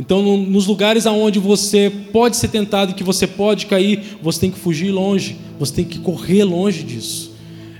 Então, 0.00 0.22
no, 0.22 0.38
nos 0.38 0.66
lugares 0.66 1.06
aonde 1.06 1.38
você 1.38 1.92
pode 2.10 2.38
ser 2.38 2.48
tentado 2.48 2.92
e 2.92 2.94
que 2.94 3.04
você 3.04 3.26
pode 3.26 3.66
cair, 3.66 4.16
você 4.22 4.40
tem 4.40 4.50
que 4.50 4.58
fugir 4.58 4.90
longe, 4.90 5.36
você 5.58 5.74
tem 5.74 5.84
que 5.84 5.98
correr 5.98 6.42
longe 6.42 6.82
disso. 6.82 7.32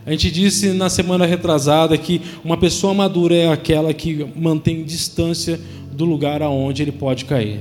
A 0.05 0.11
gente 0.11 0.31
disse 0.31 0.75
na 0.75 0.91
semana 0.91 1.25
retrasada 1.25 1.97
que 1.97 2.21
uma 2.45 2.59
pessoa 2.59 2.93
madura 2.93 3.35
é 3.35 3.51
aquela 3.51 3.95
que 3.95 4.27
mantém 4.37 4.85
distância 4.85 5.59
do 5.93 6.05
lugar 6.05 6.43
aonde 6.43 6.83
ele 6.83 6.93
pode 6.93 7.25
cair. 7.25 7.61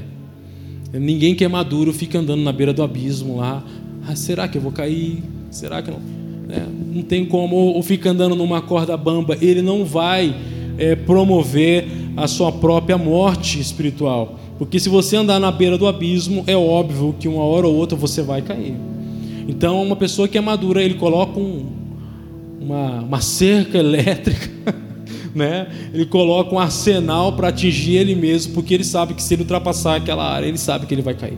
Ninguém 0.92 1.36
que 1.36 1.46
é 1.46 1.48
maduro 1.48 1.94
fica 1.94 2.20
andando 2.20 2.42
na 2.42 2.52
beira 2.52 2.74
do 2.74 2.84
abismo 2.84 3.38
lá. 3.38 3.64
Ah, 4.06 4.16
será 4.16 4.46
que 4.46 4.58
eu 4.58 4.62
vou 4.62 4.74
cair? 4.74 5.24
Será 5.50 5.82
que 5.82 5.90
não? 5.90 6.02
É, 6.50 6.64
não 6.94 7.04
tem 7.04 7.26
como, 7.26 7.56
ou 7.56 7.82
fica 7.82 8.10
andando 8.10 8.36
numa 8.36 8.62
corda 8.62 8.98
bamba. 8.98 9.38
Ele 9.40 9.62
não 9.62 9.86
vai 9.86 10.36
é, 10.78 10.96
promover 10.96 11.86
a 12.18 12.28
sua 12.28 12.52
própria 12.52 12.98
morte 12.98 13.58
espiritual. 13.58 14.38
Porque 14.60 14.78
se 14.78 14.90
você 14.90 15.16
andar 15.16 15.40
na 15.40 15.50
beira 15.50 15.78
do 15.78 15.88
abismo, 15.88 16.44
é 16.46 16.56
óbvio 16.56 17.16
que 17.18 17.30
uma 17.30 17.42
hora 17.42 17.66
ou 17.66 17.74
outra 17.74 17.98
você 17.98 18.22
vai 18.22 18.42
cair. 18.42 18.76
Então, 19.48 19.82
uma 19.82 19.96
pessoa 19.96 20.28
que 20.28 20.38
é 20.38 20.42
madura, 20.42 20.84
ele 20.84 20.96
coloca 20.96 21.40
um, 21.40 21.66
uma, 22.60 23.00
uma 23.00 23.22
cerca 23.22 23.78
elétrica, 23.78 24.76
né? 25.34 25.70
ele 25.94 26.06
coloca 26.06 26.54
um 26.54 26.60
arsenal 26.60 27.34
para 27.34 27.48
atingir 27.48 27.96
ele 27.96 28.14
mesmo, 28.14 28.54
porque 28.54 28.74
ele 28.74 28.84
sabe 28.84 29.14
que 29.14 29.24
se 29.24 29.34
ele 29.34 29.44
ultrapassar 29.44 29.96
aquela 29.96 30.30
área, 30.30 30.46
ele 30.46 30.58
sabe 30.58 30.86
que 30.86 30.94
ele 30.94 31.02
vai 31.02 31.14
cair. 31.14 31.38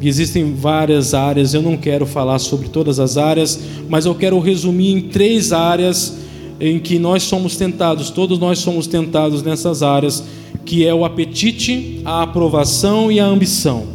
E 0.00 0.08
existem 0.08 0.54
várias 0.54 1.12
áreas, 1.12 1.52
eu 1.52 1.60
não 1.60 1.76
quero 1.76 2.06
falar 2.06 2.38
sobre 2.38 2.70
todas 2.70 2.98
as 2.98 3.18
áreas, 3.18 3.60
mas 3.90 4.06
eu 4.06 4.14
quero 4.14 4.38
resumir 4.40 4.90
em 4.90 5.02
três 5.02 5.52
áreas 5.52 6.16
em 6.58 6.78
que 6.78 6.98
nós 6.98 7.24
somos 7.24 7.56
tentados, 7.56 8.08
todos 8.08 8.38
nós 8.38 8.58
somos 8.58 8.86
tentados 8.86 9.42
nessas 9.42 9.82
áreas 9.82 10.24
que 10.64 10.86
é 10.86 10.94
o 10.94 11.04
apetite, 11.04 12.00
a 12.04 12.22
aprovação 12.22 13.10
e 13.10 13.18
a 13.18 13.26
ambição, 13.26 13.86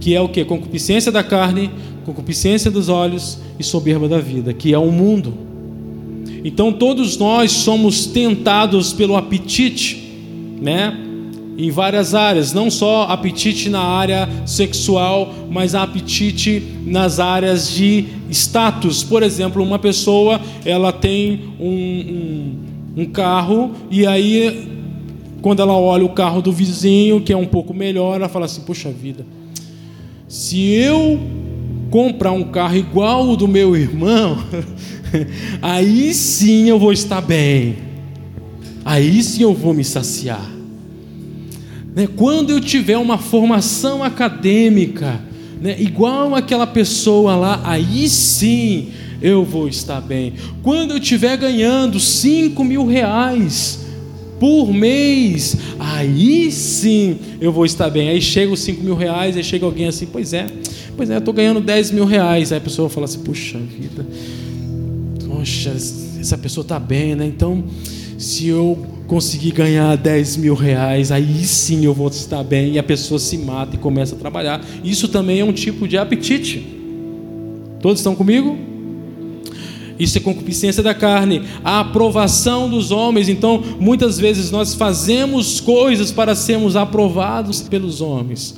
que 0.00 0.14
é 0.14 0.20
o 0.20 0.28
que? 0.28 0.44
Concupiscência 0.44 1.10
da 1.10 1.22
carne, 1.22 1.70
concupiscência 2.04 2.70
dos 2.70 2.88
olhos 2.88 3.38
e 3.58 3.64
soberba 3.64 4.08
da 4.08 4.18
vida, 4.18 4.52
que 4.52 4.72
é 4.72 4.78
o 4.78 4.90
mundo. 4.90 5.34
Então 6.44 6.72
todos 6.72 7.16
nós 7.16 7.50
somos 7.50 8.06
tentados 8.06 8.92
pelo 8.92 9.16
apetite, 9.16 10.12
né? 10.60 11.02
em 11.58 11.70
várias 11.70 12.14
áreas, 12.14 12.52
não 12.52 12.70
só 12.70 13.04
apetite 13.04 13.70
na 13.70 13.80
área 13.80 14.28
sexual, 14.44 15.32
mas 15.50 15.74
apetite 15.74 16.62
nas 16.84 17.18
áreas 17.18 17.70
de 17.70 18.04
status. 18.30 19.02
Por 19.02 19.22
exemplo, 19.22 19.62
uma 19.62 19.78
pessoa 19.78 20.40
ela 20.64 20.92
tem 20.92 21.54
um, 21.58 21.70
um, 22.96 23.02
um 23.02 23.06
carro 23.06 23.72
e 23.90 24.06
aí 24.06 24.75
quando 25.46 25.62
ela 25.62 25.74
olha 25.74 26.04
o 26.04 26.08
carro 26.08 26.42
do 26.42 26.50
vizinho 26.50 27.20
que 27.20 27.32
é 27.32 27.36
um 27.36 27.46
pouco 27.46 27.72
melhor, 27.72 28.16
ela 28.16 28.28
fala 28.28 28.46
assim: 28.46 28.62
poxa 28.62 28.90
vida, 28.90 29.24
se 30.26 30.72
eu 30.72 31.20
comprar 31.88 32.32
um 32.32 32.42
carro 32.42 32.74
igual 32.74 33.28
o 33.28 33.36
do 33.36 33.46
meu 33.46 33.76
irmão, 33.76 34.38
aí 35.62 36.12
sim 36.12 36.68
eu 36.68 36.80
vou 36.80 36.92
estar 36.92 37.20
bem, 37.20 37.76
aí 38.84 39.22
sim 39.22 39.44
eu 39.44 39.54
vou 39.54 39.72
me 39.72 39.84
saciar. 39.84 40.50
Né? 41.94 42.08
Quando 42.16 42.50
eu 42.50 42.60
tiver 42.60 42.98
uma 42.98 43.16
formação 43.16 44.02
acadêmica, 44.02 45.20
né? 45.62 45.76
igual 45.78 46.34
aquela 46.34 46.66
pessoa 46.66 47.36
lá, 47.36 47.60
aí 47.62 48.08
sim 48.08 48.88
eu 49.22 49.44
vou 49.44 49.68
estar 49.68 50.00
bem. 50.00 50.32
Quando 50.60 50.90
eu 50.90 50.98
estiver 50.98 51.36
ganhando 51.36 52.00
5 52.00 52.64
mil 52.64 52.84
reais 52.84 53.85
por 54.38 54.72
mês, 54.72 55.56
aí 55.78 56.50
sim 56.50 57.18
eu 57.40 57.52
vou 57.52 57.64
estar 57.64 57.90
bem. 57.90 58.08
Aí 58.08 58.20
chega 58.20 58.52
os 58.52 58.60
5 58.60 58.82
mil 58.82 58.94
reais, 58.94 59.36
aí 59.36 59.44
chega 59.44 59.64
alguém 59.64 59.86
assim, 59.86 60.06
pois 60.06 60.32
é, 60.32 60.46
pois 60.96 61.10
é, 61.10 61.14
eu 61.14 61.18
estou 61.18 61.32
ganhando 61.32 61.60
10 61.60 61.90
mil 61.90 62.04
reais. 62.04 62.52
Aí 62.52 62.58
a 62.58 62.60
pessoa 62.60 62.88
fala 62.88 63.04
assim, 63.04 63.20
puxa 63.20 63.58
vida, 63.58 64.06
poxa, 65.26 65.70
essa 66.20 66.38
pessoa 66.38 66.62
está 66.62 66.78
bem, 66.78 67.14
né? 67.14 67.26
Então, 67.26 67.64
se 68.18 68.48
eu 68.48 68.78
conseguir 69.06 69.52
ganhar 69.52 69.96
10 69.96 70.36
mil 70.36 70.54
reais, 70.54 71.12
aí 71.12 71.44
sim 71.44 71.84
eu 71.84 71.94
vou 71.94 72.08
estar 72.08 72.42
bem. 72.42 72.72
E 72.72 72.78
a 72.78 72.82
pessoa 72.82 73.18
se 73.18 73.38
mata 73.38 73.76
e 73.76 73.78
começa 73.78 74.14
a 74.14 74.18
trabalhar. 74.18 74.64
Isso 74.82 75.08
também 75.08 75.40
é 75.40 75.44
um 75.44 75.52
tipo 75.52 75.86
de 75.86 75.96
apetite. 75.96 76.66
Todos 77.80 78.00
estão 78.00 78.14
comigo? 78.14 78.75
Isso 79.98 80.18
é 80.18 80.20
concupiscência 80.20 80.82
da 80.82 80.94
carne, 80.94 81.42
a 81.64 81.80
aprovação 81.80 82.68
dos 82.68 82.90
homens. 82.90 83.28
Então, 83.28 83.62
muitas 83.80 84.18
vezes 84.18 84.50
nós 84.50 84.74
fazemos 84.74 85.60
coisas 85.60 86.12
para 86.12 86.34
sermos 86.34 86.76
aprovados 86.76 87.62
pelos 87.62 88.00
homens. 88.00 88.56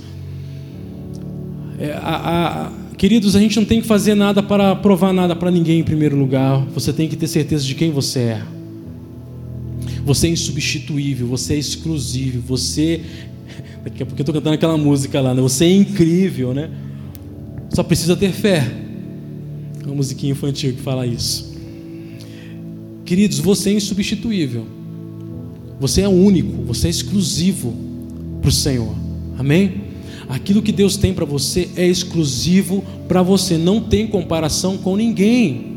É, 1.78 1.92
a, 1.92 2.66
a, 2.66 2.96
queridos, 2.96 3.36
a 3.36 3.40
gente 3.40 3.56
não 3.56 3.64
tem 3.64 3.80
que 3.80 3.86
fazer 3.86 4.16
nada 4.16 4.42
para 4.42 4.74
provar 4.74 5.12
nada 5.12 5.36
para 5.36 5.50
ninguém 5.50 5.78
em 5.78 5.84
primeiro 5.84 6.16
lugar. 6.16 6.64
Você 6.74 6.92
tem 6.92 7.08
que 7.08 7.14
ter 7.14 7.28
certeza 7.28 7.64
de 7.64 7.74
quem 7.74 7.92
você 7.92 8.18
é. 8.20 8.42
Você 10.04 10.26
é 10.26 10.30
insubstituível, 10.30 11.28
você 11.28 11.54
é 11.54 11.58
exclusivo, 11.58 12.40
você. 12.40 13.00
Daqui 13.84 14.02
a 14.02 14.06
pouco 14.06 14.20
eu 14.20 14.22
estou 14.22 14.34
cantando 14.34 14.54
aquela 14.54 14.76
música 14.76 15.20
lá, 15.20 15.34
né? 15.34 15.40
Você 15.40 15.66
é 15.66 15.72
incrível, 15.72 16.52
né? 16.52 16.68
Só 17.70 17.84
precisa 17.84 18.16
ter 18.16 18.32
fé. 18.32 18.87
Uma 19.88 19.96
musiquinha 19.96 20.32
infantil 20.32 20.74
que 20.74 20.82
fala 20.82 21.06
isso. 21.06 21.50
Queridos, 23.06 23.38
você 23.38 23.70
é 23.70 23.72
insubstituível. 23.72 24.66
Você 25.80 26.02
é 26.02 26.08
único, 26.08 26.62
você 26.64 26.88
é 26.88 26.90
exclusivo 26.90 27.74
para 28.42 28.50
o 28.50 28.52
Senhor. 28.52 28.94
Amém? 29.38 29.88
Aquilo 30.28 30.60
que 30.60 30.72
Deus 30.72 30.98
tem 30.98 31.14
para 31.14 31.24
você 31.24 31.70
é 31.74 31.86
exclusivo 31.86 32.84
para 33.08 33.22
você, 33.22 33.56
não 33.56 33.80
tem 33.80 34.06
comparação 34.06 34.76
com 34.76 34.94
ninguém 34.94 35.68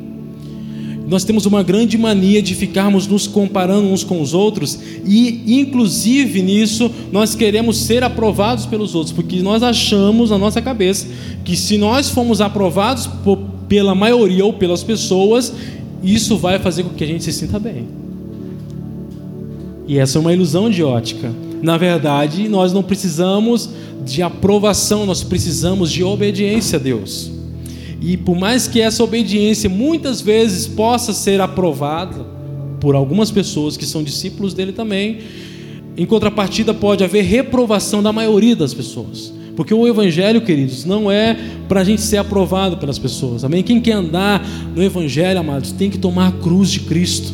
nós 1.12 1.26
temos 1.26 1.46
uma 1.46 1.62
grande 1.62 1.98
mania 1.98 2.42
de 2.42 2.56
ficarmos 2.56 3.06
nos 3.06 3.28
comparando 3.28 3.86
uns 3.86 4.02
com 4.02 4.22
os 4.22 4.34
outros 4.34 4.80
e, 5.06 5.60
inclusive 5.60 6.42
nisso, 6.42 6.90
nós 7.12 7.36
queremos 7.36 7.76
ser 7.76 8.02
aprovados 8.02 8.66
pelos 8.66 8.96
outros, 8.96 9.12
porque 9.12 9.42
nós 9.42 9.62
achamos 9.62 10.30
na 10.30 10.38
nossa 10.38 10.62
cabeça 10.62 11.06
que 11.44 11.58
se 11.58 11.78
nós 11.78 12.10
formos 12.10 12.40
aprovados 12.40 13.08
por, 13.08 13.38
pela 13.72 13.96
maioria 13.96 14.44
ou 14.44 14.52
pelas 14.52 14.84
pessoas, 14.84 15.54
isso 16.04 16.36
vai 16.36 16.60
fazer 16.60 16.84
com 16.84 16.90
que 16.90 17.06
a 17.06 17.08
gente 17.08 17.24
se 17.24 17.32
sinta 17.32 17.58
bem. 17.58 17.88
E 19.88 19.98
essa 19.98 20.18
é 20.18 20.20
uma 20.20 20.34
ilusão 20.34 20.70
de 20.70 20.84
ótica. 20.84 21.32
Na 21.64 21.78
verdade, 21.78 22.50
nós 22.50 22.74
não 22.74 22.84
precisamos 22.84 23.70
de 24.04 24.22
aprovação, 24.22 25.06
nós 25.06 25.24
precisamos 25.24 25.90
de 25.90 26.04
obediência 26.04 26.78
a 26.78 26.82
Deus. 26.82 27.32
E 28.02 28.18
por 28.18 28.36
mais 28.36 28.68
que 28.68 28.82
essa 28.82 29.06
obediência 29.06 29.70
muitas 29.70 30.20
vezes 30.20 30.68
possa 30.68 31.14
ser 31.14 31.40
aprovada 31.40 32.26
por 32.82 32.94
algumas 32.94 33.32
pessoas 33.32 33.78
que 33.78 33.86
são 33.86 34.04
discípulos 34.04 34.54
dele 34.54 34.74
também, 34.74 35.20
em 35.96 36.06
contrapartida 36.06 36.74
pode 36.74 37.06
haver 37.06 37.24
reprovação 37.24 38.04
da 38.04 38.12
maioria 38.12 38.54
das 38.54 38.74
pessoas. 38.74 39.32
Porque 39.56 39.74
o 39.74 39.88
Evangelho, 39.88 40.42
queridos, 40.42 40.86
não 40.86 41.12
é 41.12 41.38
para 41.68 41.82
a 41.82 41.84
gente 41.84 42.02
ser 42.02 42.18
aprovado 42.18 42.78
pelas 42.78 42.98
pessoas. 42.98 43.44
Amém? 43.44 43.64
Quem 43.64 43.82
quer 43.82 43.94
andar 43.94 44.46
no 44.76 44.82
Evangelho, 44.82 45.40
amados, 45.40 45.72
tem 45.72 45.90
que 45.90 45.98
tomar 45.98 46.28
a 46.30 46.32
cruz 46.32 46.72
de 46.72 46.82
Cristo. 46.82 47.34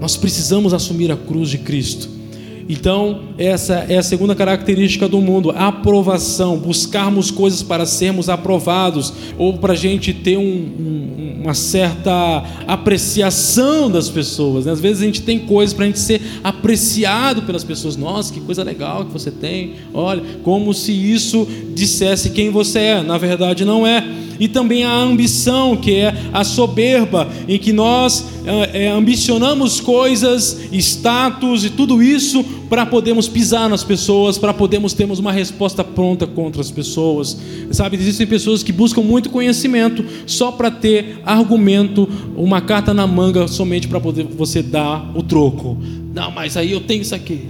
Nós 0.00 0.16
precisamos 0.16 0.72
assumir 0.72 1.10
a 1.10 1.16
cruz 1.16 1.50
de 1.50 1.58
Cristo. 1.58 2.19
Então, 2.68 3.22
essa 3.36 3.86
é 3.88 3.98
a 3.98 4.02
segunda 4.02 4.34
característica 4.34 5.08
do 5.08 5.20
mundo: 5.20 5.50
aprovação, 5.50 6.56
buscarmos 6.58 7.30
coisas 7.30 7.62
para 7.62 7.86
sermos 7.86 8.28
aprovados, 8.28 9.12
ou 9.38 9.58
para 9.58 9.72
a 9.72 9.76
gente 9.76 10.12
ter 10.12 10.36
um, 10.36 10.42
um, 10.42 11.40
uma 11.42 11.54
certa 11.54 12.44
apreciação 12.66 13.90
das 13.90 14.08
pessoas. 14.08 14.66
Né? 14.66 14.72
Às 14.72 14.80
vezes 14.80 15.02
a 15.02 15.06
gente 15.06 15.22
tem 15.22 15.38
coisas 15.40 15.74
para 15.74 15.84
a 15.84 15.86
gente 15.86 15.98
ser 15.98 16.20
apreciado 16.44 17.42
pelas 17.42 17.64
pessoas. 17.64 17.96
Nossa, 17.96 18.32
que 18.32 18.40
coisa 18.40 18.62
legal 18.62 19.04
que 19.04 19.12
você 19.12 19.30
tem. 19.30 19.74
Olha, 19.92 20.22
como 20.42 20.72
se 20.72 20.92
isso 20.92 21.46
dissesse 21.74 22.30
quem 22.30 22.50
você 22.50 22.78
é. 22.78 23.02
Na 23.02 23.18
verdade, 23.18 23.64
não 23.64 23.86
é 23.86 24.19
e 24.40 24.48
também 24.48 24.84
a 24.84 24.92
ambição, 24.92 25.76
que 25.76 25.94
é 25.96 26.14
a 26.32 26.42
soberba, 26.42 27.28
em 27.46 27.58
que 27.58 27.74
nós 27.74 28.26
é, 28.72 28.88
ambicionamos 28.88 29.80
coisas, 29.80 30.58
status 30.72 31.64
e 31.66 31.70
tudo 31.70 32.02
isso 32.02 32.42
para 32.70 32.86
podermos 32.86 33.28
pisar 33.28 33.68
nas 33.68 33.84
pessoas, 33.84 34.38
para 34.38 34.54
podermos 34.54 34.94
termos 34.94 35.18
uma 35.18 35.30
resposta 35.30 35.84
pronta 35.84 36.26
contra 36.26 36.62
as 36.62 36.70
pessoas. 36.70 37.36
Sabe, 37.70 37.96
existem 37.96 38.26
pessoas 38.26 38.62
que 38.62 38.72
buscam 38.72 39.02
muito 39.02 39.28
conhecimento 39.28 40.04
só 40.26 40.50
para 40.50 40.70
ter 40.70 41.20
argumento, 41.24 42.08
uma 42.34 42.62
carta 42.62 42.94
na 42.94 43.06
manga 43.06 43.46
somente 43.46 43.86
para 43.86 44.00
poder 44.00 44.24
você 44.24 44.62
dar 44.62 45.12
o 45.14 45.22
troco. 45.22 45.76
Não, 46.14 46.30
mas 46.30 46.56
aí 46.56 46.72
eu 46.72 46.80
tenho 46.80 47.02
isso 47.02 47.14
aqui. 47.14 47.42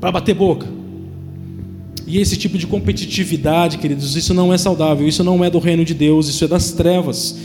Para 0.00 0.12
bater 0.12 0.34
boca. 0.34 0.75
E 2.06 2.18
esse 2.18 2.36
tipo 2.36 2.56
de 2.56 2.66
competitividade, 2.66 3.78
queridos, 3.78 4.14
isso 4.14 4.32
não 4.32 4.54
é 4.54 4.58
saudável, 4.58 5.08
isso 5.08 5.24
não 5.24 5.44
é 5.44 5.50
do 5.50 5.58
reino 5.58 5.84
de 5.84 5.92
Deus, 5.92 6.28
isso 6.28 6.44
é 6.44 6.48
das 6.48 6.70
trevas. 6.70 7.36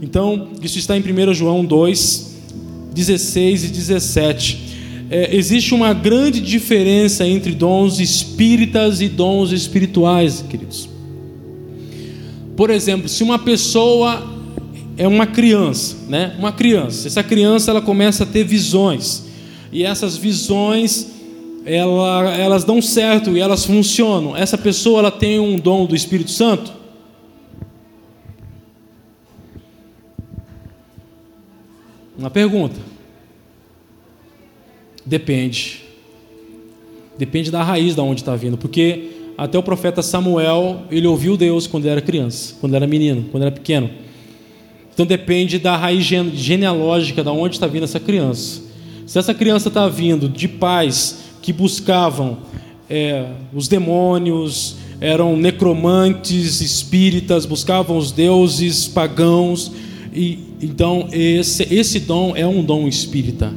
Então, 0.00 0.50
isso 0.62 0.78
está 0.78 0.96
em 0.96 1.00
1 1.00 1.34
João 1.34 1.64
2, 1.64 2.34
16 2.94 3.64
e 3.64 3.68
17. 3.68 4.58
É, 5.10 5.36
existe 5.36 5.74
uma 5.74 5.92
grande 5.92 6.40
diferença 6.40 7.26
entre 7.26 7.52
dons 7.52 7.98
espíritas 7.98 9.00
e 9.00 9.08
dons 9.08 9.50
espirituais, 9.50 10.44
queridos. 10.48 10.88
Por 12.56 12.70
exemplo, 12.70 13.08
se 13.08 13.22
uma 13.22 13.38
pessoa 13.38 14.32
é 14.96 15.08
uma 15.08 15.26
criança, 15.26 15.96
né? 16.08 16.34
Uma 16.38 16.52
criança. 16.52 17.08
Essa 17.08 17.22
criança 17.22 17.70
ela 17.70 17.82
começa 17.82 18.22
a 18.22 18.26
ter 18.26 18.44
visões. 18.44 19.24
E 19.72 19.82
essas 19.82 20.16
visões 20.16 21.13
ela, 21.64 22.36
elas 22.36 22.64
dão 22.64 22.82
certo 22.82 23.36
e 23.36 23.40
elas 23.40 23.64
funcionam. 23.64 24.36
Essa 24.36 24.58
pessoa 24.58 24.98
ela 24.98 25.10
tem 25.10 25.38
um 25.38 25.56
dom 25.56 25.86
do 25.86 25.96
Espírito 25.96 26.30
Santo? 26.30 26.72
Uma 32.18 32.30
pergunta. 32.30 32.78
Depende. 35.04 35.82
Depende 37.18 37.50
da 37.50 37.62
raiz 37.62 37.94
da 37.94 38.02
onde 38.02 38.20
está 38.20 38.34
vindo, 38.34 38.56
porque 38.56 39.10
até 39.36 39.58
o 39.58 39.62
profeta 39.62 40.02
Samuel 40.02 40.82
ele 40.90 41.06
ouviu 41.06 41.36
Deus 41.36 41.66
quando 41.66 41.86
era 41.86 42.00
criança, 42.00 42.54
quando 42.60 42.74
era 42.74 42.86
menino, 42.86 43.26
quando 43.30 43.42
era 43.42 43.52
pequeno. 43.52 43.90
Então 44.92 45.04
depende 45.04 45.58
da 45.58 45.76
raiz 45.76 46.04
genealógica 46.04 47.24
da 47.24 47.32
onde 47.32 47.56
está 47.56 47.66
vindo 47.66 47.82
essa 47.82 47.98
criança. 47.98 48.62
Se 49.06 49.18
essa 49.18 49.34
criança 49.34 49.68
está 49.68 49.88
vindo 49.88 50.28
de 50.28 50.46
pais 50.48 51.23
que 51.44 51.52
buscavam 51.52 52.38
é, 52.88 53.26
os 53.52 53.68
demônios, 53.68 54.76
eram 54.98 55.36
necromantes, 55.36 56.62
espíritas, 56.62 57.44
buscavam 57.44 57.98
os 57.98 58.10
deuses 58.10 58.88
pagãos. 58.88 59.70
E, 60.14 60.38
então, 60.62 61.06
esse, 61.12 61.68
esse 61.70 62.00
dom 62.00 62.34
é 62.34 62.46
um 62.46 62.64
dom 62.64 62.88
espírita. 62.88 63.52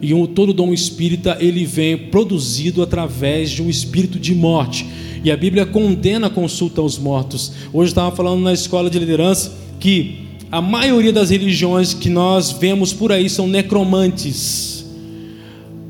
E 0.00 0.14
um, 0.14 0.24
todo 0.24 0.54
dom 0.54 0.72
espírita 0.72 1.36
ele 1.38 1.66
vem 1.66 1.98
produzido 1.98 2.82
através 2.82 3.50
de 3.50 3.62
um 3.62 3.68
espírito 3.68 4.18
de 4.18 4.34
morte. 4.34 4.86
E 5.22 5.30
a 5.30 5.36
Bíblia 5.36 5.66
condena 5.66 6.28
a 6.28 6.30
consulta 6.30 6.80
aos 6.80 6.96
mortos. 6.96 7.52
Hoje 7.74 7.90
estava 7.90 8.16
falando 8.16 8.40
na 8.40 8.54
escola 8.54 8.88
de 8.88 8.98
liderança 8.98 9.52
que 9.78 10.28
a 10.50 10.62
maioria 10.62 11.12
das 11.12 11.28
religiões 11.28 11.92
que 11.92 12.08
nós 12.08 12.52
vemos 12.52 12.94
por 12.94 13.12
aí 13.12 13.28
são 13.28 13.46
necromantes 13.46 14.71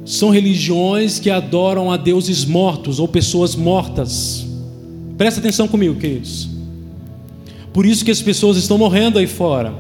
são 0.05 0.31
religiões 0.31 1.19
que 1.19 1.31
adoram 1.31 1.91
a 1.91 1.97
deuses 1.97 2.45
mortos 2.45 2.99
ou 2.99 3.07
pessoas 3.07 3.55
mortas. 3.55 4.45
Presta 5.17 5.41
atenção 5.41 5.69
comigo, 5.69 5.95
queridos. 5.95 6.49
Por 7.73 7.87
isso 7.87 8.05
que 8.05 8.11
as 8.11 8.21
pessoas 8.21 8.57
estão 8.57 8.77
morrendo 8.77 9.19
aí 9.19 9.27
fora. 9.27 9.75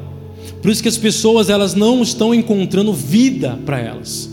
Por 0.60 0.70
isso 0.70 0.82
que 0.82 0.88
as 0.88 0.96
pessoas 0.96 1.50
elas 1.50 1.74
não 1.74 2.02
estão 2.02 2.34
encontrando 2.34 2.92
vida 2.92 3.58
para 3.66 3.80
elas. 3.80 4.31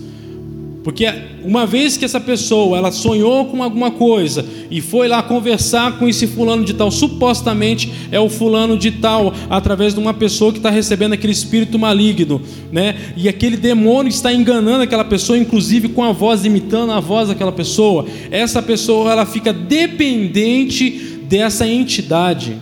Porque 0.90 1.06
uma 1.44 1.68
vez 1.68 1.98
que 1.98 2.04
essa 2.04 2.20
pessoa 2.20 2.76
ela 2.76 2.92
sonhou 2.92 3.46
com 3.46 3.62
alguma 3.62 3.92
coisa 3.92 4.44
e 4.72 4.82
foi 4.82 5.08
lá 5.08 5.22
conversar 5.22 6.00
com 6.00 6.08
esse 6.08 6.26
fulano 6.26 6.66
de 6.66 6.74
tal, 6.74 6.90
supostamente 6.90 7.94
é 8.12 8.20
o 8.20 8.28
fulano 8.28 8.76
de 8.76 8.90
tal, 8.90 9.32
através 9.52 9.94
de 9.94 10.00
uma 10.00 10.16
pessoa 10.16 10.52
que 10.52 10.58
está 10.58 10.72
recebendo 10.72 11.14
aquele 11.14 11.32
espírito 11.32 11.78
maligno, 11.78 12.42
né? 12.72 13.14
E 13.16 13.30
aquele 13.30 13.56
demônio 13.56 14.10
está 14.10 14.34
enganando 14.34 14.82
aquela 14.82 15.06
pessoa, 15.06 15.38
inclusive 15.38 15.90
com 15.90 16.04
a 16.04 16.12
voz 16.12 16.44
imitando 16.44 16.92
a 16.92 17.00
voz 17.00 17.28
daquela 17.28 17.52
pessoa. 17.52 18.08
Essa 18.32 18.60
pessoa 18.60 19.12
ela 19.12 19.28
fica 19.28 19.54
dependente 19.54 21.20
dessa 21.30 21.68
entidade 21.68 22.58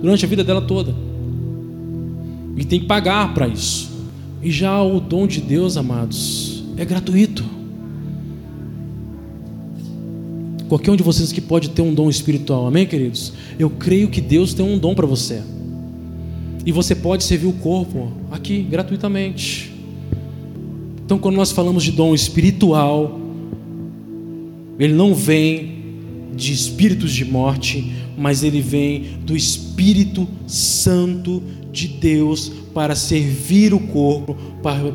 durante 0.00 0.24
a 0.24 0.28
vida 0.28 0.42
dela 0.42 0.62
toda 0.62 0.94
e 2.56 2.64
tem 2.64 2.80
que 2.80 2.86
pagar 2.86 3.34
para 3.34 3.46
isso. 3.46 3.90
E 4.42 4.50
já 4.50 4.82
o 4.82 4.98
dom 4.98 5.26
de 5.26 5.42
Deus, 5.42 5.76
amados, 5.76 6.64
é 6.78 6.84
gratuito. 6.86 7.55
Qualquer 10.68 10.90
um 10.90 10.96
de 10.96 11.02
vocês 11.02 11.30
que 11.30 11.40
pode 11.40 11.70
ter 11.70 11.82
um 11.82 11.94
dom 11.94 12.10
espiritual, 12.10 12.66
amém, 12.66 12.86
queridos? 12.86 13.32
Eu 13.58 13.70
creio 13.70 14.08
que 14.08 14.20
Deus 14.20 14.52
tem 14.52 14.66
um 14.66 14.78
dom 14.78 14.94
para 14.94 15.06
você. 15.06 15.42
E 16.64 16.72
você 16.72 16.94
pode 16.94 17.22
servir 17.22 17.46
o 17.46 17.52
corpo 17.52 18.10
aqui 18.30 18.62
gratuitamente. 18.62 19.72
Então, 21.04 21.18
quando 21.18 21.36
nós 21.36 21.52
falamos 21.52 21.84
de 21.84 21.92
dom 21.92 22.12
espiritual, 22.12 23.20
ele 24.76 24.92
não 24.92 25.14
vem 25.14 25.76
de 26.34 26.52
espíritos 26.52 27.12
de 27.12 27.24
morte, 27.24 27.92
mas 28.16 28.42
ele 28.42 28.60
vem 28.60 29.18
do 29.24 29.36
Espírito 29.36 30.26
Santo 30.46 31.42
de 31.72 31.88
Deus 31.88 32.50
para 32.72 32.94
servir 32.94 33.74
o 33.74 33.80
corpo, 33.80 34.36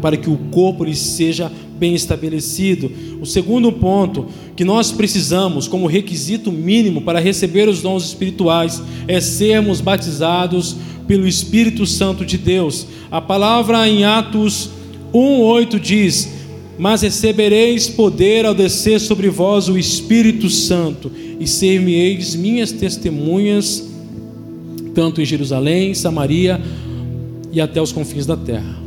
para, 0.01 0.17
que 0.17 0.29
o 0.29 0.37
corpo 0.51 0.83
lhe 0.83 0.95
seja 0.95 1.51
bem 1.79 1.95
estabelecido. 1.95 2.91
O 3.21 3.25
segundo 3.25 3.71
ponto 3.71 4.27
que 4.55 4.63
nós 4.63 4.91
precisamos, 4.91 5.67
como 5.67 5.87
requisito 5.87 6.51
mínimo 6.51 7.01
para 7.01 7.19
receber 7.19 7.67
os 7.67 7.81
dons 7.81 8.05
espirituais, 8.05 8.81
é 9.07 9.19
sermos 9.19 9.81
batizados 9.81 10.75
pelo 11.07 11.27
Espírito 11.27 11.85
Santo 11.85 12.25
de 12.25 12.37
Deus. 12.37 12.87
A 13.09 13.19
palavra 13.19 13.87
em 13.87 14.03
Atos 14.03 14.69
1:8 15.13 15.79
diz: 15.79 16.40
"Mas 16.81 17.03
recebereis 17.03 17.87
poder 17.87 18.43
ao 18.43 18.55
descer 18.55 18.99
sobre 18.99 19.29
vós 19.29 19.69
o 19.69 19.77
Espírito 19.77 20.49
Santo, 20.49 21.11
e 21.39 21.45
ser-me-eis 21.45 22.33
minhas 22.33 22.71
testemunhas 22.71 23.87
tanto 24.95 25.21
em 25.21 25.25
Jerusalém, 25.25 25.93
Samaria 25.93 26.59
e 27.53 27.61
até 27.61 27.79
os 27.79 27.91
confins 27.91 28.25
da 28.25 28.35
terra." 28.35 28.80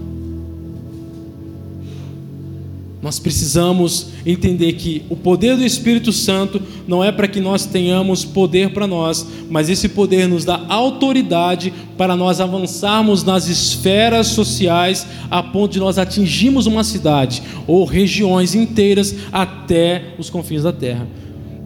Nós 3.05 3.19
precisamos 3.19 4.07
entender 4.25 4.73
que 4.73 5.03
o 5.11 5.15
poder 5.15 5.59
do 5.59 5.63
Espírito 5.63 6.11
Santo 6.11 6.63
não 6.89 7.05
é 7.05 7.13
para 7.13 7.29
que 7.29 7.39
nós 7.39 7.67
tenhamos 7.67 8.25
poder 8.25 8.73
para 8.73 8.87
nós, 8.87 9.27
mas 9.51 9.69
esse 9.69 9.91
poder 9.91 10.27
nos 10.27 10.43
dá 10.43 10.65
autoridade 10.71 11.71
para 11.99 12.17
nós 12.17 12.41
avançarmos 12.41 13.23
nas 13.23 13.47
esferas 13.47 14.29
sociais 14.29 15.07
a 15.31 15.43
ponto 15.43 15.73
de 15.73 15.81
nós 15.81 15.99
atingirmos 15.99 16.65
uma 16.65 16.83
cidade 16.83 17.43
ou 17.67 17.85
regiões 17.85 18.55
inteiras 18.55 19.15
até 19.31 20.15
os 20.19 20.31
confins 20.31 20.63
da 20.63 20.73
terra. 20.73 21.07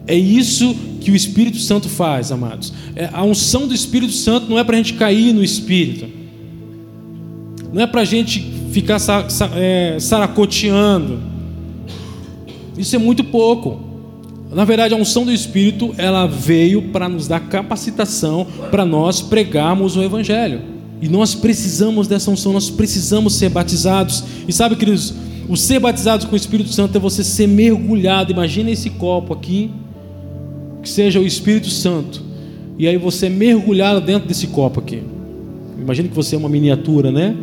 É 0.05 0.15
isso 0.15 0.75
que 0.99 1.09
o 1.09 1.15
Espírito 1.15 1.59
Santo 1.59 1.87
faz, 1.87 2.33
amados. 2.33 2.73
É, 2.97 3.09
a 3.13 3.23
unção 3.23 3.65
do 3.65 3.73
Espírito 3.73 4.11
Santo 4.11 4.49
não 4.49 4.59
é 4.59 4.63
para 4.65 4.75
a 4.75 4.77
gente 4.77 4.95
cair 4.95 5.31
no 5.31 5.41
Espírito, 5.41 6.05
não 7.71 7.81
é 7.81 7.87
para 7.87 8.01
a 8.01 8.05
gente 8.05 8.58
ficar 8.71 8.97
é, 9.55 9.97
saracoteando 9.99 11.39
isso 12.79 12.95
é 12.95 12.99
muito 12.99 13.25
pouco. 13.25 13.77
Na 14.53 14.63
verdade, 14.63 14.93
a 14.93 14.97
unção 14.97 15.25
do 15.25 15.33
Espírito, 15.33 15.93
ela 15.97 16.25
veio 16.25 16.83
para 16.83 17.09
nos 17.09 17.27
dar 17.27 17.41
capacitação 17.41 18.47
para 18.71 18.85
nós 18.85 19.21
pregarmos 19.21 19.97
o 19.97 20.01
Evangelho. 20.01 20.61
E 21.01 21.09
nós 21.09 21.35
precisamos 21.35 22.07
dessa 22.07 22.31
unção, 22.31 22.53
nós 22.53 22.69
precisamos 22.69 23.35
ser 23.35 23.49
batizados. 23.49 24.23
E 24.47 24.53
sabe, 24.53 24.77
queridos, 24.77 25.13
o 25.49 25.57
ser 25.57 25.79
batizado 25.79 26.25
com 26.27 26.33
o 26.33 26.37
Espírito 26.37 26.71
Santo 26.71 26.95
é 26.95 26.99
você 26.99 27.21
ser 27.21 27.47
mergulhado. 27.47 28.31
Imagina 28.31 28.71
esse 28.71 28.89
copo 28.91 29.33
aqui, 29.33 29.69
que 30.81 30.89
seja 30.89 31.19
o 31.19 31.27
Espírito 31.27 31.69
Santo. 31.69 32.23
E 32.77 32.87
aí 32.87 32.95
você 32.95 33.25
é 33.25 33.29
mergulhado 33.29 33.99
dentro 33.99 34.25
desse 34.25 34.47
copo 34.47 34.79
aqui. 34.79 35.03
Imagina 35.77 36.07
que 36.07 36.15
você 36.15 36.35
é 36.35 36.37
uma 36.37 36.49
miniatura, 36.49 37.11
né? 37.11 37.35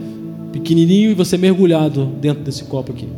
Pequenininho 0.52 1.11
e 1.11 1.14
você 1.14 1.37
mergulhado 1.37 2.06
dentro 2.20 2.42
desse 2.42 2.64
copo 2.64 2.92
aqui. 2.92 3.09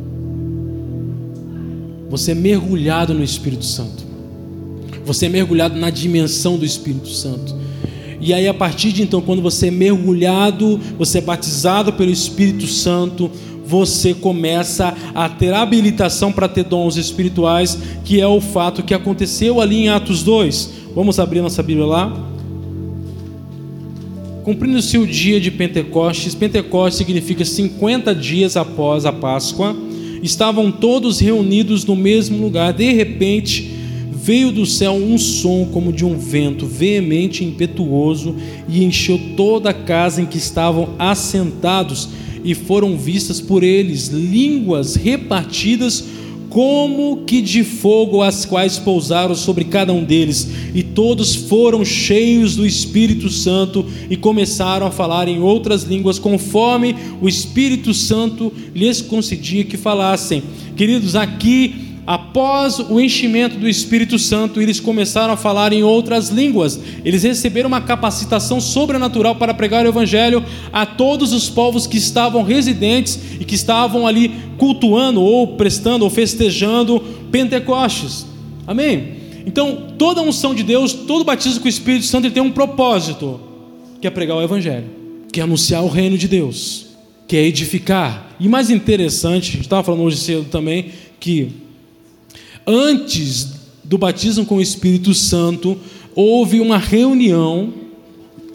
Você 2.09 2.31
é 2.31 2.35
mergulhado 2.35 3.13
no 3.13 3.23
Espírito 3.23 3.65
Santo. 3.65 4.03
Você 5.05 5.27
é 5.27 5.29
mergulhado 5.29 5.77
na 5.79 5.89
dimensão 5.89 6.57
do 6.57 6.65
Espírito 6.65 7.09
Santo. 7.09 7.55
E 8.21 8.33
aí, 8.33 8.47
a 8.47 8.53
partir 8.53 8.91
de 8.91 9.01
então, 9.01 9.21
quando 9.21 9.41
você 9.41 9.67
é 9.67 9.71
mergulhado, 9.71 10.79
você 10.97 11.19
é 11.19 11.21
batizado 11.21 11.93
pelo 11.93 12.11
Espírito 12.11 12.67
Santo, 12.67 13.31
você 13.65 14.13
começa 14.13 14.93
a 15.13 15.29
ter 15.29 15.53
habilitação 15.53 16.31
para 16.31 16.49
ter 16.49 16.63
dons 16.63 16.97
espirituais, 16.97 17.77
que 18.03 18.19
é 18.19 18.27
o 18.27 18.41
fato 18.41 18.83
que 18.83 18.93
aconteceu 18.93 19.61
ali 19.61 19.83
em 19.83 19.89
Atos 19.89 20.23
2. 20.23 20.71
Vamos 20.95 21.19
abrir 21.19 21.41
nossa 21.41 21.61
Bíblia 21.61 21.85
lá. 21.85 22.29
Cumprindo-se 24.49 24.97
o 24.97 25.05
dia 25.05 25.39
de 25.39 25.51
Pentecostes, 25.51 26.33
Pentecostes 26.33 26.97
significa 26.97 27.45
50 27.45 28.15
dias 28.15 28.57
após 28.57 29.05
a 29.05 29.13
Páscoa 29.13 29.77
estavam 30.23 30.71
todos 30.71 31.19
reunidos 31.19 31.85
no 31.85 31.95
mesmo 31.95 32.35
lugar. 32.41 32.73
De 32.73 32.91
repente, 32.91 33.69
veio 34.11 34.51
do 34.51 34.65
céu 34.65 34.93
um 34.93 35.19
som 35.19 35.69
como 35.71 35.93
de 35.93 36.03
um 36.03 36.17
vento 36.17 36.65
veemente 36.65 37.43
e 37.43 37.47
impetuoso 37.47 38.35
e 38.67 38.83
encheu 38.83 39.19
toda 39.37 39.69
a 39.69 39.73
casa 39.73 40.19
em 40.19 40.25
que 40.25 40.39
estavam 40.39 40.95
assentados, 40.97 42.09
e 42.43 42.55
foram 42.55 42.97
vistas 42.97 43.39
por 43.39 43.61
eles 43.61 44.07
línguas 44.07 44.95
repartidas 44.95 46.05
como 46.49 47.23
que 47.25 47.41
de 47.41 47.63
fogo, 47.63 48.21
as 48.21 48.45
quais 48.45 48.77
pousaram 48.77 49.35
sobre 49.35 49.65
cada 49.65 49.93
um 49.93 50.03
deles, 50.03 50.49
e 50.73 50.81
todos 50.81 51.35
foram 51.35 51.85
cheios 51.85 52.55
do 52.55 52.65
Espírito 52.65 53.29
Santo 53.29 53.85
e 54.09 54.17
começaram 54.17 54.85
a 54.85 54.91
falar 54.91 55.27
em 55.27 55.41
outras 55.41 55.83
línguas, 55.83 56.17
conforme 56.17 56.95
o 57.21 57.29
Espírito 57.29 57.93
Santo 57.93 58.51
lhes 58.73 59.01
concedia 59.01 59.63
que 59.63 59.77
falassem. 59.77 60.43
Queridos, 60.75 61.15
aqui 61.15 61.88
após 62.09 62.79
o 62.79 62.99
enchimento 62.99 63.55
do 63.59 63.69
Espírito 63.69 64.17
Santo, 64.17 64.59
eles 64.59 64.79
começaram 64.79 65.31
a 65.31 65.37
falar 65.37 65.71
em 65.71 65.83
outras 65.83 66.29
línguas. 66.29 66.79
Eles 67.05 67.21
receberam 67.21 67.67
uma 67.67 67.81
capacitação 67.81 68.59
sobrenatural 68.59 69.35
para 69.35 69.53
pregar 69.53 69.85
o 69.85 69.89
Evangelho 69.89 70.43
a 70.73 70.87
todos 70.87 71.33
os 71.33 71.51
povos 71.51 71.85
que 71.85 71.97
estavam 71.97 72.41
residentes 72.41 73.19
e 73.39 73.45
que 73.45 73.53
estavam 73.53 74.07
ali 74.07 74.31
cultuando, 74.57 75.21
ou 75.21 75.49
prestando, 75.49 76.03
ou 76.03 76.09
festejando 76.09 76.99
Pentecostes. 77.31 78.25
Amém? 78.65 79.17
Então, 79.45 79.89
toda 79.95 80.23
unção 80.23 80.55
de 80.55 80.63
Deus, 80.63 80.91
todo 80.93 81.23
batismo 81.23 81.59
com 81.59 81.67
o 81.67 81.69
Espírito 81.69 82.07
Santo, 82.07 82.31
tem 82.31 82.41
um 82.41 82.49
propósito, 82.49 83.39
que 84.01 84.07
é 84.07 84.09
pregar 84.09 84.35
o 84.35 84.41
Evangelho, 84.41 84.87
que 85.31 85.39
é 85.39 85.43
anunciar 85.43 85.83
o 85.83 85.87
reino 85.87 86.17
de 86.17 86.27
Deus, 86.27 86.87
que 87.27 87.37
é 87.37 87.45
edificar. 87.45 88.35
E 88.39 88.47
mais 88.47 88.71
interessante, 88.71 89.49
a 89.49 89.51
gente 89.51 89.61
estava 89.61 89.83
falando 89.83 90.01
hoje 90.01 90.17
cedo 90.17 90.45
também, 90.45 90.87
que 91.19 91.68
antes 92.65 93.53
do 93.83 93.97
batismo 93.97 94.45
com 94.45 94.55
o 94.57 94.61
Espírito 94.61 95.13
Santo, 95.13 95.77
houve 96.15 96.59
uma 96.59 96.77
reunião 96.77 97.73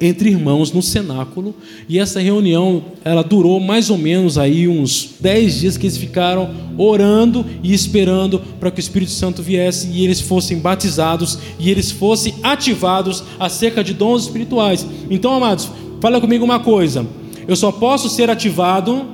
entre 0.00 0.28
irmãos 0.28 0.72
no 0.72 0.82
cenáculo, 0.82 1.54
e 1.88 1.98
essa 1.98 2.20
reunião, 2.20 2.82
ela 3.04 3.22
durou 3.22 3.60
mais 3.60 3.90
ou 3.90 3.98
menos 3.98 4.36
aí 4.36 4.66
uns 4.68 5.14
dez 5.20 5.60
dias 5.60 5.76
que 5.76 5.86
eles 5.86 5.96
ficaram 5.96 6.50
orando 6.76 7.44
e 7.62 7.72
esperando 7.72 8.40
para 8.58 8.70
que 8.70 8.78
o 8.78 8.82
Espírito 8.82 9.12
Santo 9.12 9.42
viesse 9.42 9.88
e 9.88 10.04
eles 10.04 10.20
fossem 10.20 10.58
batizados 10.58 11.38
e 11.58 11.70
eles 11.70 11.90
fossem 11.90 12.34
ativados 12.42 13.22
acerca 13.38 13.84
de 13.84 13.94
dons 13.94 14.24
espirituais. 14.24 14.86
Então, 15.08 15.32
amados, 15.32 15.70
fala 16.00 16.20
comigo 16.20 16.44
uma 16.44 16.60
coisa: 16.60 17.06
eu 17.46 17.56
só 17.56 17.70
posso 17.70 18.08
ser 18.08 18.28
ativado 18.28 19.06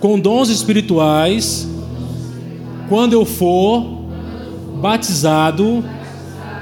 com 0.00 0.18
dons 0.18 0.48
espirituais 0.48 1.68
quando 2.90 3.12
eu 3.12 3.24
for 3.24 3.86
batizado 4.82 5.84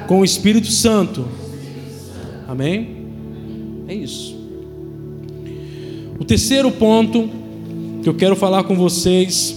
com 0.06 0.20
o 0.20 0.24
Espírito 0.26 0.70
Santo. 0.70 1.24
Amém? 2.46 3.06
É 3.88 3.94
isso. 3.94 4.36
O 6.20 6.24
terceiro 6.26 6.70
ponto 6.70 7.30
que 8.02 8.08
eu 8.10 8.12
quero 8.12 8.36
falar 8.36 8.64
com 8.64 8.76
vocês 8.76 9.56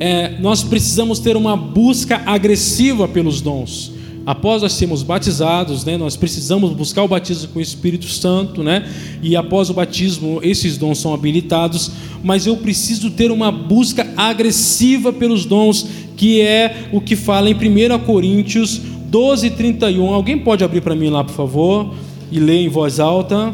é, 0.00 0.38
nós 0.40 0.64
precisamos 0.64 1.18
ter 1.18 1.36
uma 1.36 1.54
busca 1.54 2.22
agressiva 2.24 3.06
pelos 3.06 3.42
dons. 3.42 3.97
Após 4.28 4.60
nós 4.60 4.74
sermos 4.74 5.02
batizados, 5.02 5.86
né, 5.86 5.96
nós 5.96 6.14
precisamos 6.14 6.74
buscar 6.74 7.02
o 7.02 7.08
batismo 7.08 7.48
com 7.48 7.60
o 7.60 7.62
Espírito 7.62 8.04
Santo, 8.04 8.62
né? 8.62 8.86
E 9.22 9.34
após 9.34 9.70
o 9.70 9.72
batismo, 9.72 10.38
esses 10.42 10.76
dons 10.76 10.98
são 10.98 11.14
habilitados, 11.14 11.90
mas 12.22 12.46
eu 12.46 12.54
preciso 12.58 13.10
ter 13.10 13.30
uma 13.30 13.50
busca 13.50 14.06
agressiva 14.18 15.14
pelos 15.14 15.46
dons, 15.46 15.88
que 16.14 16.42
é 16.42 16.90
o 16.92 17.00
que 17.00 17.16
fala 17.16 17.48
em 17.48 17.54
1 17.54 18.00
Coríntios 18.00 18.78
12, 19.06 19.48
31. 19.48 20.12
Alguém 20.12 20.38
pode 20.38 20.62
abrir 20.62 20.82
para 20.82 20.94
mim 20.94 21.08
lá, 21.08 21.24
por 21.24 21.34
favor, 21.34 21.94
e 22.30 22.38
ler 22.38 22.58
em 22.58 22.68
voz 22.68 23.00
alta. 23.00 23.50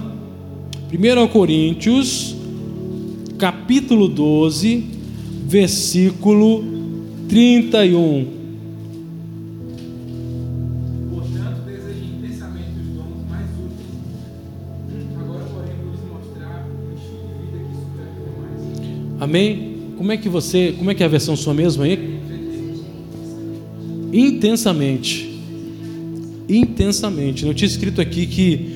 1 0.93 1.29
Coríntios, 1.29 2.35
capítulo 3.39 4.09
12, 4.09 4.87
versículo 5.47 6.65
31. 7.29 8.44
Amém? 19.25 19.75
Como 19.97 20.13
é 20.13 20.17
que 20.17 20.29
você, 20.29 20.75
como 20.77 20.91
é 20.91 20.95
que 20.95 21.03
é 21.03 21.07
a 21.07 21.09
versão 21.09 21.35
sua 21.35 21.55
mesmo 21.55 21.83
aí? 21.83 22.21
Intensamente. 24.13 25.41
Intensamente. 26.49 27.47
Não 27.47 27.55
tinha 27.55 27.67
escrito 27.67 28.01
aqui 28.01 28.27
que 28.27 28.75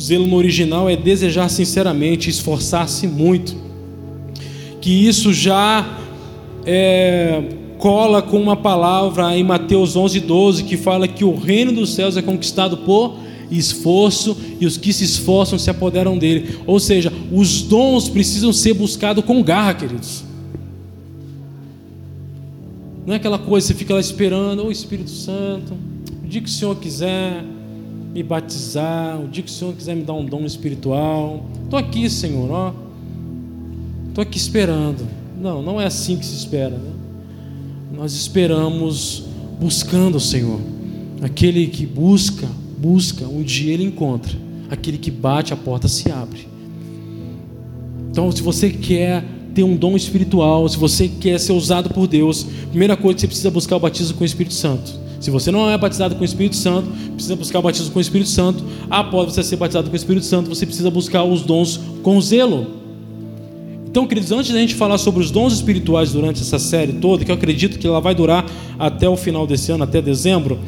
zelo 0.00 0.26
no 0.26 0.36
original 0.36 0.88
é 0.88 0.96
desejar 0.96 1.48
sinceramente, 1.50 2.30
esforçar-se 2.30 3.06
muito 3.06 3.66
que 4.80 5.08
isso 5.08 5.32
já 5.32 5.98
é, 6.64 7.42
cola 7.76 8.22
com 8.22 8.40
uma 8.40 8.54
palavra 8.56 9.36
em 9.36 9.42
Mateus 9.42 9.96
11, 9.96 10.20
12, 10.20 10.62
que 10.62 10.76
fala 10.76 11.08
que 11.08 11.24
o 11.24 11.34
reino 11.34 11.72
dos 11.72 11.92
céus 11.92 12.16
é 12.16 12.22
conquistado 12.22 12.76
por 12.78 13.18
esforço 13.50 14.36
e 14.60 14.66
os 14.66 14.76
que 14.76 14.92
se 14.92 15.04
esforçam 15.04 15.58
se 15.58 15.70
apoderam 15.70 16.18
dele. 16.18 16.58
Ou 16.66 16.80
seja, 16.80 17.12
os 17.32 17.62
dons 17.62 18.08
precisam 18.08 18.52
ser 18.52 18.74
buscados 18.74 19.24
com 19.24 19.42
garra, 19.42 19.74
queridos. 19.74 20.24
Não 23.06 23.14
é 23.14 23.16
aquela 23.16 23.38
coisa, 23.38 23.68
você 23.68 23.74
fica 23.74 23.94
lá 23.94 24.00
esperando, 24.00 24.64
o 24.64 24.72
Espírito 24.72 25.10
Santo, 25.10 25.74
o 26.24 26.26
dia 26.26 26.40
que 26.40 26.48
o 26.48 26.52
Senhor 26.52 26.74
quiser 26.76 27.44
me 28.12 28.22
batizar, 28.22 29.20
o 29.20 29.28
dia 29.28 29.42
que 29.42 29.50
o 29.50 29.54
Senhor 29.54 29.74
quiser 29.74 29.94
me 29.94 30.02
dar 30.02 30.14
um 30.14 30.24
dom 30.24 30.44
espiritual, 30.44 31.46
estou 31.64 31.78
aqui, 31.78 32.10
Senhor, 32.10 32.50
ó 32.50 32.86
estou 34.16 34.22
aqui 34.22 34.38
esperando. 34.38 35.06
Não, 35.38 35.60
não 35.60 35.78
é 35.78 35.84
assim 35.84 36.16
que 36.16 36.24
se 36.24 36.34
espera. 36.34 36.70
Né? 36.70 36.90
Nós 37.92 38.14
esperamos 38.14 39.24
buscando 39.60 40.16
o 40.16 40.20
Senhor. 40.20 40.58
Aquele 41.20 41.66
que 41.66 41.84
busca, 41.84 42.48
busca, 42.86 43.26
um 43.26 43.42
dia 43.42 43.74
ele 43.74 43.82
encontra. 43.82 44.32
Aquele 44.70 44.96
que 44.96 45.10
bate, 45.10 45.52
a 45.52 45.56
porta 45.56 45.88
se 45.88 46.10
abre. 46.10 46.46
Então, 48.10 48.30
se 48.30 48.40
você 48.42 48.70
quer 48.70 49.24
ter 49.52 49.64
um 49.64 49.76
dom 49.76 49.96
espiritual, 49.96 50.68
se 50.68 50.76
você 50.78 51.08
quer 51.08 51.40
ser 51.40 51.52
usado 51.52 51.90
por 51.90 52.06
Deus, 52.06 52.46
primeira 52.70 52.96
coisa 52.96 53.16
que 53.16 53.20
você 53.22 53.26
precisa 53.26 53.50
buscar 53.50 53.74
é 53.74 53.78
o 53.78 53.80
batismo 53.80 54.16
com 54.16 54.22
o 54.22 54.26
Espírito 54.26 54.54
Santo. 54.54 55.00
Se 55.20 55.30
você 55.30 55.50
não 55.50 55.68
é 55.68 55.76
batizado 55.76 56.14
com 56.14 56.22
o 56.22 56.24
Espírito 56.24 56.54
Santo, 56.54 56.88
precisa 57.14 57.34
buscar 57.34 57.58
o 57.58 57.62
batismo 57.62 57.90
com 57.90 57.98
o 57.98 58.02
Espírito 58.02 58.30
Santo. 58.30 58.62
Após 58.88 59.32
você 59.32 59.42
ser 59.42 59.56
batizado 59.56 59.88
com 59.88 59.94
o 59.94 59.96
Espírito 59.96 60.24
Santo, 60.24 60.48
você 60.48 60.64
precisa 60.64 60.90
buscar 60.90 61.24
os 61.24 61.42
dons 61.42 61.80
com 62.02 62.20
zelo. 62.20 62.66
Então, 63.88 64.06
queridos, 64.06 64.30
antes 64.30 64.52
da 64.52 64.60
gente 64.60 64.74
falar 64.74 64.98
sobre 64.98 65.22
os 65.22 65.30
dons 65.30 65.54
espirituais 65.54 66.12
durante 66.12 66.42
essa 66.42 66.58
série 66.58 66.92
toda, 66.92 67.24
que 67.24 67.30
eu 67.30 67.34
acredito 67.34 67.78
que 67.78 67.86
ela 67.86 68.00
vai 68.00 68.14
durar 68.14 68.46
até 68.78 69.08
o 69.08 69.16
final 69.16 69.46
desse 69.46 69.72
ano, 69.72 69.84
até 69.84 70.00
dezembro, 70.00 70.58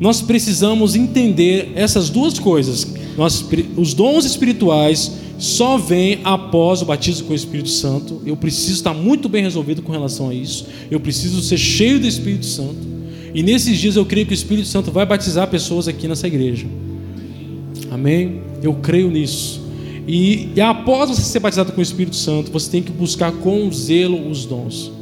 nós 0.00 0.20
precisamos 0.20 0.94
entender 0.94 1.72
essas 1.74 2.10
duas 2.10 2.38
coisas. 2.38 2.86
Nós, 3.16 3.44
os 3.76 3.94
dons 3.94 4.24
espirituais 4.24 5.12
só 5.38 5.76
vêm 5.76 6.20
após 6.24 6.82
o 6.82 6.84
batismo 6.84 7.26
com 7.26 7.32
o 7.32 7.36
Espírito 7.36 7.68
Santo. 7.68 8.20
Eu 8.24 8.36
preciso 8.36 8.72
estar 8.72 8.94
muito 8.94 9.28
bem 9.28 9.42
resolvido 9.42 9.82
com 9.82 9.92
relação 9.92 10.30
a 10.30 10.34
isso. 10.34 10.66
Eu 10.90 11.00
preciso 11.00 11.40
ser 11.42 11.58
cheio 11.58 12.00
do 12.00 12.06
Espírito 12.06 12.46
Santo. 12.46 12.94
E 13.34 13.42
nesses 13.42 13.78
dias 13.78 13.96
eu 13.96 14.06
creio 14.06 14.26
que 14.26 14.32
o 14.32 14.34
Espírito 14.34 14.68
Santo 14.68 14.90
vai 14.90 15.04
batizar 15.04 15.48
pessoas 15.48 15.88
aqui 15.88 16.06
nessa 16.06 16.26
igreja. 16.26 16.66
Amém? 17.90 18.40
Eu 18.62 18.74
creio 18.74 19.10
nisso. 19.10 19.60
E, 20.06 20.50
e 20.54 20.60
após 20.60 21.10
você 21.10 21.22
ser 21.22 21.40
batizado 21.40 21.72
com 21.72 21.80
o 21.80 21.82
Espírito 21.82 22.16
Santo, 22.16 22.50
você 22.52 22.70
tem 22.70 22.82
que 22.82 22.92
buscar 22.92 23.32
com 23.32 23.70
zelo 23.72 24.28
os 24.28 24.44
dons. 24.44 24.92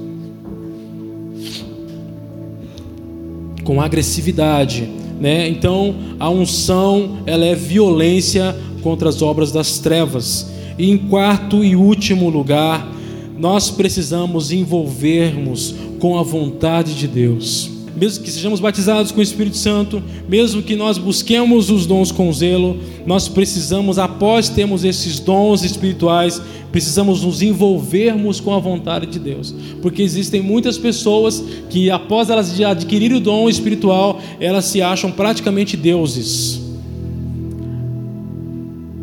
Com 3.65 3.81
agressividade, 3.81 4.89
né? 5.21 5.49
Então, 5.49 5.95
a 6.19 6.29
unção, 6.29 7.19
ela 7.27 7.45
é 7.45 7.55
violência 7.55 8.57
contra 8.83 9.09
as 9.09 9.23
obras 9.23 9.51
das 9.53 9.79
trevas. 9.79 10.53
E 10.79 10.91
em 10.91 10.99
quarto 10.99 11.65
e 11.65 11.77
último 11.77 12.29
lugar, 12.29 12.91
nós 13.39 13.71
precisamos 13.71 14.53
envolvermos 14.53 15.75
com 15.99 16.19
a 16.19 16.23
vontade 16.23 16.95
de 16.95 17.07
Deus 17.09 17.72
mesmo 18.03 18.25
que 18.25 18.33
sejamos 18.33 18.59
batizados 18.59 19.13
com 19.13 19.21
o 19.21 19.23
Espírito 19.23 19.57
Santo, 19.57 20.03
mesmo 20.29 20.61
que 20.61 20.75
nós 20.75 20.99
busquemos 20.99 21.71
os 21.71 21.87
dons 21.87 22.11
com 22.11 22.33
zelo, 22.33 22.77
nós 23.07 23.29
precisamos, 23.29 23.97
após 23.97 24.49
termos 24.49 24.83
esses 24.83 25.21
dons 25.21 25.63
espirituais, 25.63 26.43
precisamos 26.73 27.23
nos 27.23 27.43
envolvermos 27.43 28.41
com 28.41 28.53
a 28.53 28.59
vontade 28.59 29.07
de 29.07 29.21
Deus, 29.21 29.55
porque 29.81 30.03
existem 30.03 30.43
muitas 30.43 30.77
pessoas 30.77 31.45
que, 31.71 31.93
após 31.93 32.29
elas 32.29 32.61
adquirirem 32.61 33.19
o 33.19 33.21
dom 33.21 33.49
espiritual, 33.49 34.21
elas 34.41 34.65
se 34.65 34.83
acham 34.83 35.13
praticamente 35.13 35.77
deuses. 35.77 36.61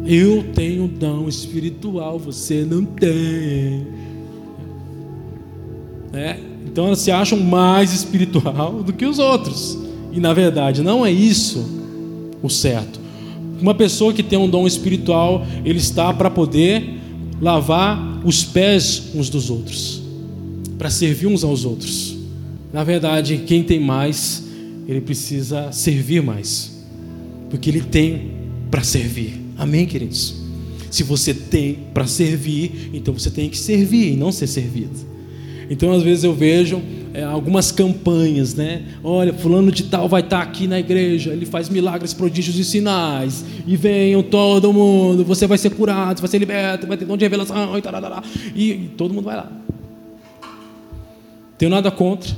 Eu 0.05 0.43
tenho 0.53 0.89
dom 0.89 1.29
espiritual, 1.29 2.19
você 2.19 2.67
não 2.69 2.83
tem. 2.83 3.88
É, 6.12 6.49
então 6.71 6.86
elas 6.86 6.99
se 6.99 7.10
acham 7.10 7.39
mais 7.39 7.93
espiritual 7.93 8.84
do 8.84 8.93
que 8.93 9.05
os 9.05 9.17
outros. 9.17 9.77
E 10.12 10.19
na 10.19 10.34
verdade 10.34 10.82
não 10.82 11.05
é 11.05 11.12
isso 11.12 11.65
o 12.41 12.49
certo. 12.49 12.99
Uma 13.60 13.73
pessoa 13.73 14.13
que 14.13 14.23
tem 14.23 14.39
um 14.39 14.49
dom 14.49 14.65
espiritual, 14.65 15.45
ele 15.65 15.79
está 15.79 16.13
para 16.13 16.29
poder 16.29 16.97
lavar 17.41 18.21
os 18.23 18.43
pés 18.43 19.10
uns 19.13 19.29
dos 19.29 19.49
outros, 19.49 20.01
para 20.77 20.89
servir 20.89 21.27
uns 21.27 21.43
aos 21.43 21.65
outros. 21.65 22.15
Na 22.71 22.84
verdade, 22.84 23.43
quem 23.45 23.63
tem 23.63 23.79
mais, 23.79 24.43
ele 24.88 25.01
precisa 25.01 25.71
servir 25.71 26.21
mais, 26.21 26.71
porque 27.49 27.69
ele 27.69 27.82
tem 27.82 28.32
para 28.69 28.84
servir. 28.84 29.41
Amém, 29.58 29.86
queridos? 29.86 30.36
Se 30.89 31.03
você 31.03 31.34
tem 31.34 31.79
para 31.93 32.08
servir, 32.08 32.91
então 32.93 33.13
você 33.13 33.29
tem 33.29 33.49
que 33.49 33.58
servir 33.58 34.13
e 34.13 34.15
não 34.15 34.32
ser 34.32 34.47
servido. 34.47 35.10
Então, 35.69 35.91
às 35.91 36.01
vezes 36.01 36.23
eu 36.23 36.34
vejo 36.34 36.82
é, 37.13 37.23
algumas 37.23 37.71
campanhas, 37.71 38.55
né? 38.55 38.84
Olha, 39.03 39.32
fulano 39.34 39.71
de 39.71 39.84
tal 39.84 40.10
vai 40.10 40.21
estar 40.21 40.41
aqui 40.41 40.67
na 40.67 40.79
igreja, 40.79 41.32
ele 41.32 41.45
faz 41.45 41.69
milagres, 41.69 42.13
prodígios 42.13 42.58
e 42.58 42.63
sinais. 42.63 43.45
E 43.67 43.77
venham 43.77 44.23
todo 44.23 44.73
mundo, 44.73 45.23
você 45.23 45.45
vai 45.45 45.58
ser 45.58 45.69
curado, 45.71 46.17
você 46.17 46.21
vai 46.21 46.29
ser 46.29 46.39
liberto, 46.39 46.88
vai 46.88 46.97
ter 46.97 47.05
dom 47.05 47.15
de 47.15 47.23
revelação 47.23 47.77
e, 47.77 47.82
tarará, 47.82 48.23
e, 48.55 48.71
e 48.71 48.91
todo 48.97 49.13
mundo 49.13 49.25
vai 49.25 49.36
lá. 49.36 49.51
Tenho 51.58 51.69
nada 51.69 51.91
contra 51.91 52.36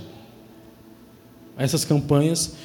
essas 1.58 1.86
campanhas, 1.86 2.56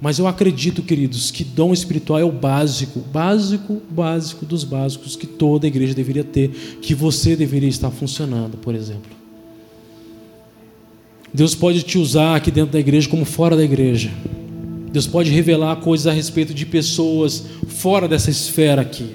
mas 0.00 0.18
eu 0.18 0.26
acredito, 0.26 0.82
queridos, 0.82 1.30
que 1.30 1.42
dom 1.42 1.72
espiritual 1.72 2.18
é 2.20 2.24
o 2.24 2.30
básico, 2.30 3.00
básico, 3.00 3.80
básico 3.90 4.46
dos 4.46 4.62
básicos 4.62 5.16
que 5.16 5.26
toda 5.26 5.66
igreja 5.66 5.94
deveria 5.94 6.24
ter, 6.24 6.78
que 6.80 6.94
você 6.94 7.34
deveria 7.34 7.68
estar 7.68 7.90
funcionando, 7.90 8.56
por 8.58 8.74
exemplo. 8.74 9.21
Deus 11.34 11.54
pode 11.54 11.82
te 11.82 11.98
usar 11.98 12.36
aqui 12.36 12.50
dentro 12.50 12.72
da 12.72 12.80
igreja 12.80 13.08
como 13.08 13.24
fora 13.24 13.56
da 13.56 13.64
igreja. 13.64 14.10
Deus 14.92 15.06
pode 15.06 15.30
revelar 15.30 15.76
coisas 15.76 16.06
a 16.06 16.12
respeito 16.12 16.52
de 16.52 16.66
pessoas 16.66 17.44
fora 17.66 18.06
dessa 18.06 18.30
esfera 18.30 18.82
aqui. 18.82 19.06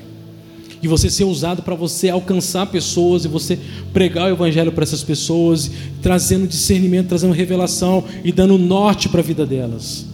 E 0.81 0.87
você 0.87 1.09
ser 1.09 1.23
usado 1.23 1.61
para 1.61 1.75
você 1.75 2.09
alcançar 2.09 2.65
pessoas 2.67 3.25
e 3.25 3.27
você 3.27 3.59
pregar 3.93 4.27
o 4.27 4.33
evangelho 4.33 4.71
para 4.71 4.83
essas 4.83 5.03
pessoas, 5.03 5.71
trazendo 6.01 6.47
discernimento, 6.47 7.09
trazendo 7.09 7.33
revelação 7.33 8.03
e 8.23 8.31
dando 8.31 8.57
norte 8.57 9.09
para 9.09 9.19
a 9.19 9.23
vida 9.23 9.45
delas. 9.45 10.05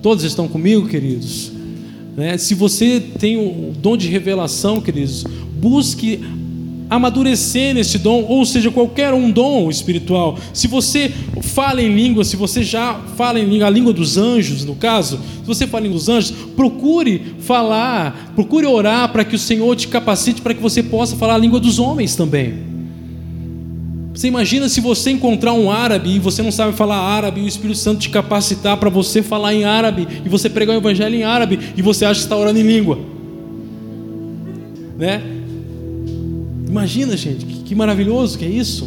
Todos 0.00 0.24
estão 0.24 0.46
comigo, 0.46 0.88
queridos? 0.88 1.52
Né? 2.16 2.38
Se 2.38 2.54
você 2.54 3.00
tem 3.00 3.36
o 3.36 3.72
dom 3.72 3.96
de 3.96 4.08
revelação, 4.08 4.80
queridos, 4.80 5.24
busque 5.60 6.20
amadurecer 6.88 7.74
nesse 7.74 7.98
dom, 7.98 8.24
ou 8.28 8.44
seja, 8.46 8.70
qualquer 8.70 9.12
um 9.12 9.30
dom 9.30 9.70
espiritual. 9.70 10.38
Se 10.52 10.66
você 10.66 11.12
fala 11.42 11.82
em 11.82 11.94
língua, 11.94 12.24
se 12.24 12.36
você 12.36 12.62
já 12.62 12.94
fala 13.16 13.38
em 13.38 13.44
língua, 13.44 13.66
a 13.66 13.70
língua 13.70 13.92
dos 13.92 14.16
anjos, 14.16 14.64
no 14.64 14.74
caso, 14.74 15.18
se 15.18 15.46
você 15.46 15.66
fala 15.66 15.82
em 15.82 15.88
língua 15.88 15.98
dos 15.98 16.08
anjos, 16.08 16.30
procure 16.56 17.34
falar, 17.40 18.32
procure 18.34 18.66
orar 18.66 19.10
para 19.12 19.24
que 19.24 19.36
o 19.36 19.38
Senhor 19.38 19.74
te 19.76 19.88
capacite 19.88 20.40
para 20.40 20.54
que 20.54 20.62
você 20.62 20.82
possa 20.82 21.16
falar 21.16 21.34
a 21.34 21.38
língua 21.38 21.60
dos 21.60 21.78
homens 21.78 22.16
também. 22.16 22.68
Você 24.14 24.26
imagina 24.26 24.68
se 24.68 24.80
você 24.80 25.12
encontrar 25.12 25.52
um 25.52 25.70
árabe 25.70 26.16
e 26.16 26.18
você 26.18 26.42
não 26.42 26.50
sabe 26.50 26.72
falar 26.72 26.96
árabe 26.96 27.40
e 27.40 27.44
o 27.44 27.46
Espírito 27.46 27.78
Santo 27.78 28.00
te 28.00 28.10
capacitar 28.10 28.76
para 28.76 28.90
você 28.90 29.22
falar 29.22 29.54
em 29.54 29.64
árabe 29.64 30.08
e 30.24 30.28
você 30.28 30.50
pregar 30.50 30.74
o 30.74 30.80
evangelho 30.80 31.14
em 31.14 31.22
árabe 31.22 31.56
e 31.76 31.82
você 31.82 32.04
acha 32.04 32.18
que 32.18 32.26
está 32.26 32.36
orando 32.36 32.58
em 32.58 32.64
língua, 32.64 32.98
né? 34.98 35.37
Imagina, 36.68 37.16
gente, 37.16 37.46
que 37.46 37.74
maravilhoso 37.74 38.38
que 38.38 38.44
é 38.44 38.48
isso. 38.48 38.86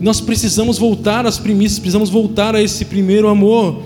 Nós 0.00 0.20
precisamos 0.20 0.76
voltar 0.76 1.26
às 1.26 1.38
primícias, 1.38 1.78
precisamos 1.78 2.10
voltar 2.10 2.54
a 2.54 2.62
esse 2.62 2.84
primeiro 2.84 3.28
amor. 3.28 3.82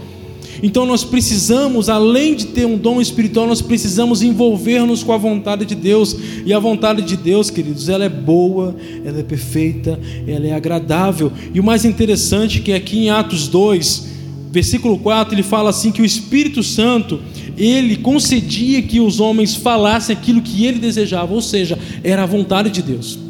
Então 0.63 0.87
nós 0.87 1.05
precisamos, 1.05 1.89
além 1.89 2.35
de 2.35 2.47
ter 2.47 2.65
um 2.65 2.77
dom 2.77 3.01
espiritual, 3.01 3.47
nós 3.47 3.63
precisamos 3.63 4.23
envolver-nos 4.23 5.03
com 5.03 5.13
a 5.13 5.17
vontade 5.17 5.65
de 5.65 5.75
Deus. 5.75 6.17
E 6.45 6.53
a 6.53 6.59
vontade 6.59 7.03
de 7.03 7.17
Deus, 7.17 7.51
queridos, 7.51 7.89
ela 7.89 8.05
é 8.05 8.09
boa, 8.09 8.75
ela 9.05 9.21
é 9.21 9.23
perfeita, 9.23 10.01
ela 10.27 10.47
é 10.47 10.53
agradável. 10.53 11.31
E 11.55 11.61
o 11.61 11.65
mais 11.65 11.85
interessante 11.85 12.59
é 12.59 12.63
que 12.63 12.73
aqui 12.73 12.99
em 12.99 13.11
Atos 13.11 13.47
2, 13.47 14.09
versículo 14.51 14.99
4, 14.99 15.35
ele 15.35 15.43
fala 15.43 15.71
assim 15.71 15.93
que 15.93 16.03
o 16.03 16.05
Espírito 16.05 16.63
Santo, 16.63 17.21
ele 17.57 17.97
concedia 17.97 18.83
que 18.83 18.99
os 18.99 19.21
homens 19.21 19.55
falassem 19.55 20.17
aquilo 20.17 20.41
que 20.41 20.65
ele 20.65 20.79
desejava, 20.79 21.33
ou 21.33 21.43
seja, 21.43 21.79
era 22.03 22.23
a 22.23 22.27
vontade 22.27 22.71
de 22.71 22.83
Deus. 22.83 23.26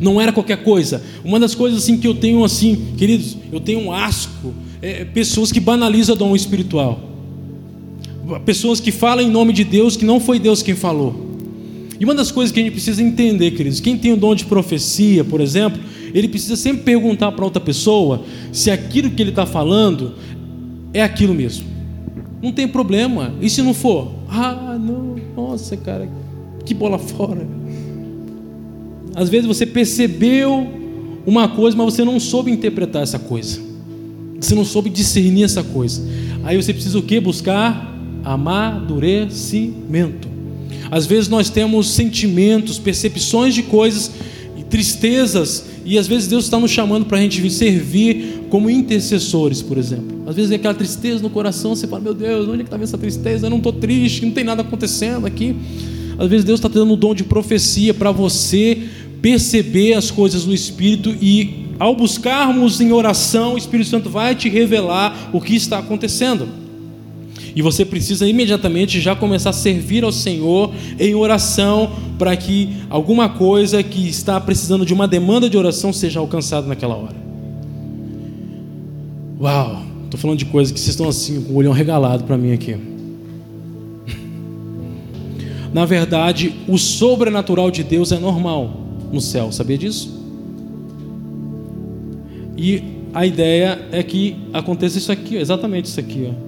Não 0.00 0.20
era 0.20 0.32
qualquer 0.32 0.62
coisa. 0.62 1.02
Uma 1.24 1.40
das 1.40 1.54
coisas 1.54 1.82
assim 1.82 1.98
que 1.98 2.06
eu 2.06 2.14
tenho 2.14 2.44
assim, 2.44 2.94
queridos, 2.96 3.36
eu 3.52 3.60
tenho 3.60 3.80
um 3.80 3.92
asco 3.92 4.54
é, 4.82 5.04
pessoas 5.04 5.50
que 5.50 5.60
banalizam 5.60 6.14
o 6.14 6.18
dom 6.18 6.36
espiritual, 6.36 7.00
pessoas 8.44 8.80
que 8.80 8.92
falam 8.92 9.24
em 9.24 9.30
nome 9.30 9.52
de 9.52 9.64
Deus 9.64 9.96
que 9.96 10.04
não 10.04 10.20
foi 10.20 10.38
Deus 10.38 10.62
quem 10.62 10.74
falou. 10.74 11.26
E 11.98 12.04
uma 12.04 12.14
das 12.14 12.30
coisas 12.30 12.52
que 12.52 12.60
a 12.60 12.62
gente 12.62 12.72
precisa 12.72 13.02
entender, 13.02 13.52
queridos, 13.52 13.80
quem 13.80 13.96
tem 13.96 14.12
o 14.12 14.16
dom 14.16 14.34
de 14.34 14.44
profecia, 14.44 15.24
por 15.24 15.40
exemplo, 15.40 15.80
ele 16.12 16.28
precisa 16.28 16.56
sempre 16.56 16.82
perguntar 16.82 17.32
para 17.32 17.44
outra 17.44 17.60
pessoa 17.60 18.22
se 18.52 18.70
aquilo 18.70 19.10
que 19.10 19.22
ele 19.22 19.30
está 19.30 19.46
falando 19.46 20.14
é 20.92 21.02
aquilo 21.02 21.34
mesmo. 21.34 21.66
Não 22.42 22.52
tem 22.52 22.68
problema. 22.68 23.34
E 23.40 23.48
se 23.48 23.62
não 23.62 23.72
for? 23.72 24.12
Ah, 24.28 24.78
não, 24.78 25.16
nossa, 25.34 25.76
cara, 25.76 26.08
que 26.64 26.74
bola 26.74 26.98
fora. 26.98 27.46
Às 29.16 29.30
vezes 29.30 29.46
você 29.46 29.64
percebeu 29.64 30.68
uma 31.26 31.48
coisa, 31.48 31.76
mas 31.76 31.94
você 31.94 32.04
não 32.04 32.20
soube 32.20 32.52
interpretar 32.52 33.02
essa 33.02 33.18
coisa. 33.18 33.58
Você 34.38 34.54
não 34.54 34.64
soube 34.64 34.90
discernir 34.90 35.44
essa 35.44 35.64
coisa. 35.64 36.02
Aí 36.44 36.60
você 36.60 36.74
precisa 36.74 36.98
o 36.98 37.02
que? 37.02 37.18
Buscar 37.18 37.96
amadurecimento. 38.22 40.28
Às 40.90 41.06
vezes 41.06 41.28
nós 41.28 41.48
temos 41.48 41.90
sentimentos, 41.90 42.78
percepções 42.78 43.54
de 43.54 43.62
coisas, 43.62 44.10
tristezas, 44.68 45.64
e 45.84 45.96
às 45.96 46.06
vezes 46.06 46.28
Deus 46.28 46.44
está 46.44 46.58
nos 46.58 46.70
chamando 46.70 47.06
para 47.06 47.18
a 47.18 47.20
gente 47.20 47.48
servir 47.50 48.42
como 48.50 48.68
intercessores, 48.68 49.62
por 49.62 49.78
exemplo. 49.78 50.24
Às 50.26 50.36
vezes 50.36 50.50
é 50.50 50.56
aquela 50.56 50.74
tristeza 50.74 51.22
no 51.22 51.30
coração, 51.30 51.74
você 51.74 51.86
fala, 51.86 52.02
meu 52.02 52.14
Deus, 52.14 52.48
onde 52.48 52.60
é 52.60 52.64
que 52.64 52.74
está 52.74 52.82
essa 52.82 52.98
tristeza? 52.98 53.46
Eu 53.46 53.50
não 53.50 53.58
estou 53.58 53.72
triste, 53.72 54.26
não 54.26 54.32
tem 54.32 54.44
nada 54.44 54.62
acontecendo 54.62 55.26
aqui. 55.26 55.54
Às 56.18 56.28
vezes 56.28 56.44
Deus 56.44 56.58
está 56.58 56.68
te 56.68 56.74
dando 56.74 56.92
um 56.92 56.96
dom 56.96 57.14
de 57.14 57.24
profecia 57.24 57.94
para 57.94 58.10
você 58.10 58.82
perceber 59.26 59.94
as 59.94 60.08
coisas 60.08 60.46
no 60.46 60.54
Espírito 60.54 61.10
e 61.20 61.66
ao 61.80 61.96
buscarmos 61.96 62.80
em 62.80 62.92
oração, 62.92 63.54
o 63.54 63.58
Espírito 63.58 63.90
Santo 63.90 64.08
vai 64.08 64.36
te 64.36 64.48
revelar 64.48 65.30
o 65.32 65.40
que 65.40 65.56
está 65.56 65.80
acontecendo. 65.80 66.46
E 67.52 67.60
você 67.60 67.84
precisa 67.84 68.28
imediatamente 68.28 69.00
já 69.00 69.16
começar 69.16 69.50
a 69.50 69.52
servir 69.52 70.04
ao 70.04 70.12
Senhor 70.12 70.72
em 70.96 71.16
oração 71.16 71.90
para 72.16 72.36
que 72.36 72.68
alguma 72.88 73.28
coisa 73.28 73.82
que 73.82 74.08
está 74.08 74.40
precisando 74.40 74.86
de 74.86 74.94
uma 74.94 75.08
demanda 75.08 75.50
de 75.50 75.56
oração 75.56 75.92
seja 75.92 76.20
alcançada 76.20 76.68
naquela 76.68 76.94
hora. 76.94 77.16
Uau, 79.40 79.82
estou 80.04 80.20
falando 80.20 80.38
de 80.38 80.44
coisas 80.44 80.70
que 80.70 80.78
vocês 80.78 80.90
estão 80.90 81.08
assim, 81.08 81.42
com 81.42 81.54
o 81.54 81.56
olhão 81.56 81.72
regalado 81.72 82.22
para 82.22 82.38
mim 82.38 82.52
aqui. 82.52 82.76
Na 85.74 85.84
verdade, 85.84 86.54
o 86.68 86.78
sobrenatural 86.78 87.72
de 87.72 87.82
Deus 87.82 88.12
é 88.12 88.20
normal 88.20 88.85
no 89.12 89.20
céu, 89.20 89.52
sabia 89.52 89.78
disso? 89.78 90.24
E 92.56 92.82
a 93.12 93.24
ideia 93.26 93.86
é 93.92 94.02
que 94.02 94.36
aconteça 94.52 94.98
isso 94.98 95.12
aqui, 95.12 95.36
exatamente 95.36 95.86
isso 95.86 96.00
aqui. 96.00 96.28
Ó. 96.30 96.46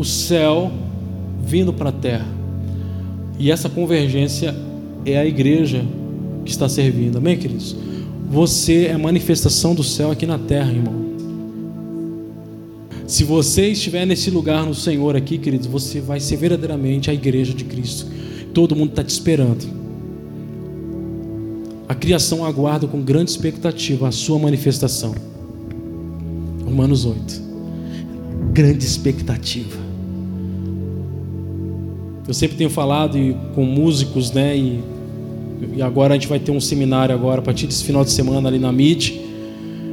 O 0.00 0.04
céu 0.04 0.70
vindo 1.44 1.72
para 1.72 1.88
a 1.88 1.92
terra. 1.92 2.26
E 3.38 3.50
essa 3.50 3.68
convergência 3.68 4.54
é 5.04 5.18
a 5.18 5.24
igreja 5.24 5.84
que 6.44 6.50
está 6.50 6.68
servindo. 6.68 7.18
Amém, 7.18 7.36
queridos? 7.36 7.76
Você 8.30 8.86
é 8.86 8.96
manifestação 8.96 9.74
do 9.74 9.82
céu 9.82 10.10
aqui 10.10 10.26
na 10.26 10.38
terra, 10.38 10.70
irmão. 10.70 11.07
Se 13.08 13.24
você 13.24 13.70
estiver 13.70 14.04
nesse 14.04 14.30
lugar 14.30 14.66
no 14.66 14.74
Senhor 14.74 15.16
aqui, 15.16 15.38
queridos, 15.38 15.66
você 15.66 15.98
vai 15.98 16.20
ser 16.20 16.36
verdadeiramente 16.36 17.10
a 17.10 17.14
igreja 17.14 17.54
de 17.54 17.64
Cristo. 17.64 18.06
Todo 18.52 18.76
mundo 18.76 18.90
está 18.90 19.02
te 19.02 19.08
esperando. 19.08 19.66
A 21.88 21.94
criação 21.94 22.44
aguarda 22.44 22.86
com 22.86 23.00
grande 23.00 23.30
expectativa 23.30 24.08
a 24.08 24.12
sua 24.12 24.38
manifestação. 24.38 25.14
Romanos 26.66 27.06
8. 27.06 27.42
Grande 28.52 28.84
expectativa. 28.84 29.78
Eu 32.26 32.34
sempre 32.34 32.58
tenho 32.58 32.68
falado 32.68 33.16
com 33.54 33.64
músicos, 33.64 34.32
né? 34.32 34.54
E, 34.54 34.80
e 35.76 35.80
agora 35.80 36.12
a 36.12 36.18
gente 36.18 36.28
vai 36.28 36.38
ter 36.38 36.50
um 36.50 36.60
seminário 36.60 37.14
agora 37.14 37.40
a 37.40 37.42
partir 37.42 37.66
desse 37.66 37.84
final 37.84 38.04
de 38.04 38.10
semana 38.10 38.50
ali 38.50 38.58
na 38.58 38.68
MIT 38.68 39.18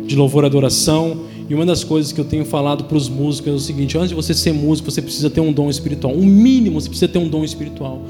de 0.06 0.18
louvor 0.18 0.44
e 0.44 0.48
adoração. 0.48 1.34
E 1.48 1.54
uma 1.54 1.66
das 1.66 1.84
coisas 1.84 2.12
que 2.12 2.20
eu 2.20 2.26
tenho 2.26 2.44
falado 2.44 2.86
para 2.86 2.98
os 2.98 3.08
músicos 3.08 3.52
é 3.52 3.56
o 3.56 3.60
seguinte: 3.60 3.98
antes 3.98 4.10
de 4.10 4.16
você 4.16 4.34
ser 4.34 4.52
músico, 4.54 4.90
você 4.90 5.02
precisa 5.02 5.30
ter 5.30 5.42
um 5.42 5.54
dom 5.54 5.70
espiritual. 5.70 6.14
O 6.14 6.22
um 6.22 6.26
mínimo, 6.26 6.82
você 6.82 6.90
precisa 6.90 7.08
ter 7.08 7.20
um 7.20 7.28
dom 7.28 7.44
espiritual. 7.44 8.02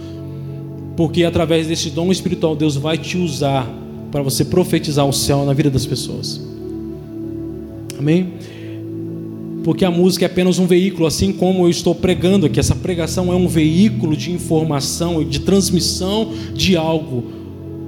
Porque 0.96 1.24
através 1.24 1.68
desse 1.68 1.90
dom 1.90 2.12
espiritual, 2.12 2.56
Deus 2.56 2.78
vai 2.78 2.98
te 2.98 3.18
usar 3.18 3.70
para 4.12 4.22
você 4.22 4.46
profetizar 4.46 5.06
o 5.06 5.12
céu 5.12 5.46
na 5.46 5.52
vida 5.52 5.70
das 5.70 5.86
pessoas. 5.86 6.42
Amém? 8.00 8.34
Porque 9.64 9.84
a 9.84 9.92
música 9.92 10.24
é 10.26 10.28
apenas 10.28 10.58
um 10.60 10.68
veículo, 10.68 11.06
assim 11.06 11.34
como 11.34 11.66
eu 11.66 11.70
estou 11.70 11.94
pregando 11.94 12.46
aqui. 12.46 12.60
Essa 12.60 12.76
pregação 12.76 13.34
é 13.34 13.36
um 13.36 13.48
veículo 13.48 14.16
de 14.16 14.32
informação 14.32 15.22
e 15.22 15.26
de 15.26 15.40
transmissão 15.42 16.32
de 16.54 16.78
algo 16.78 17.26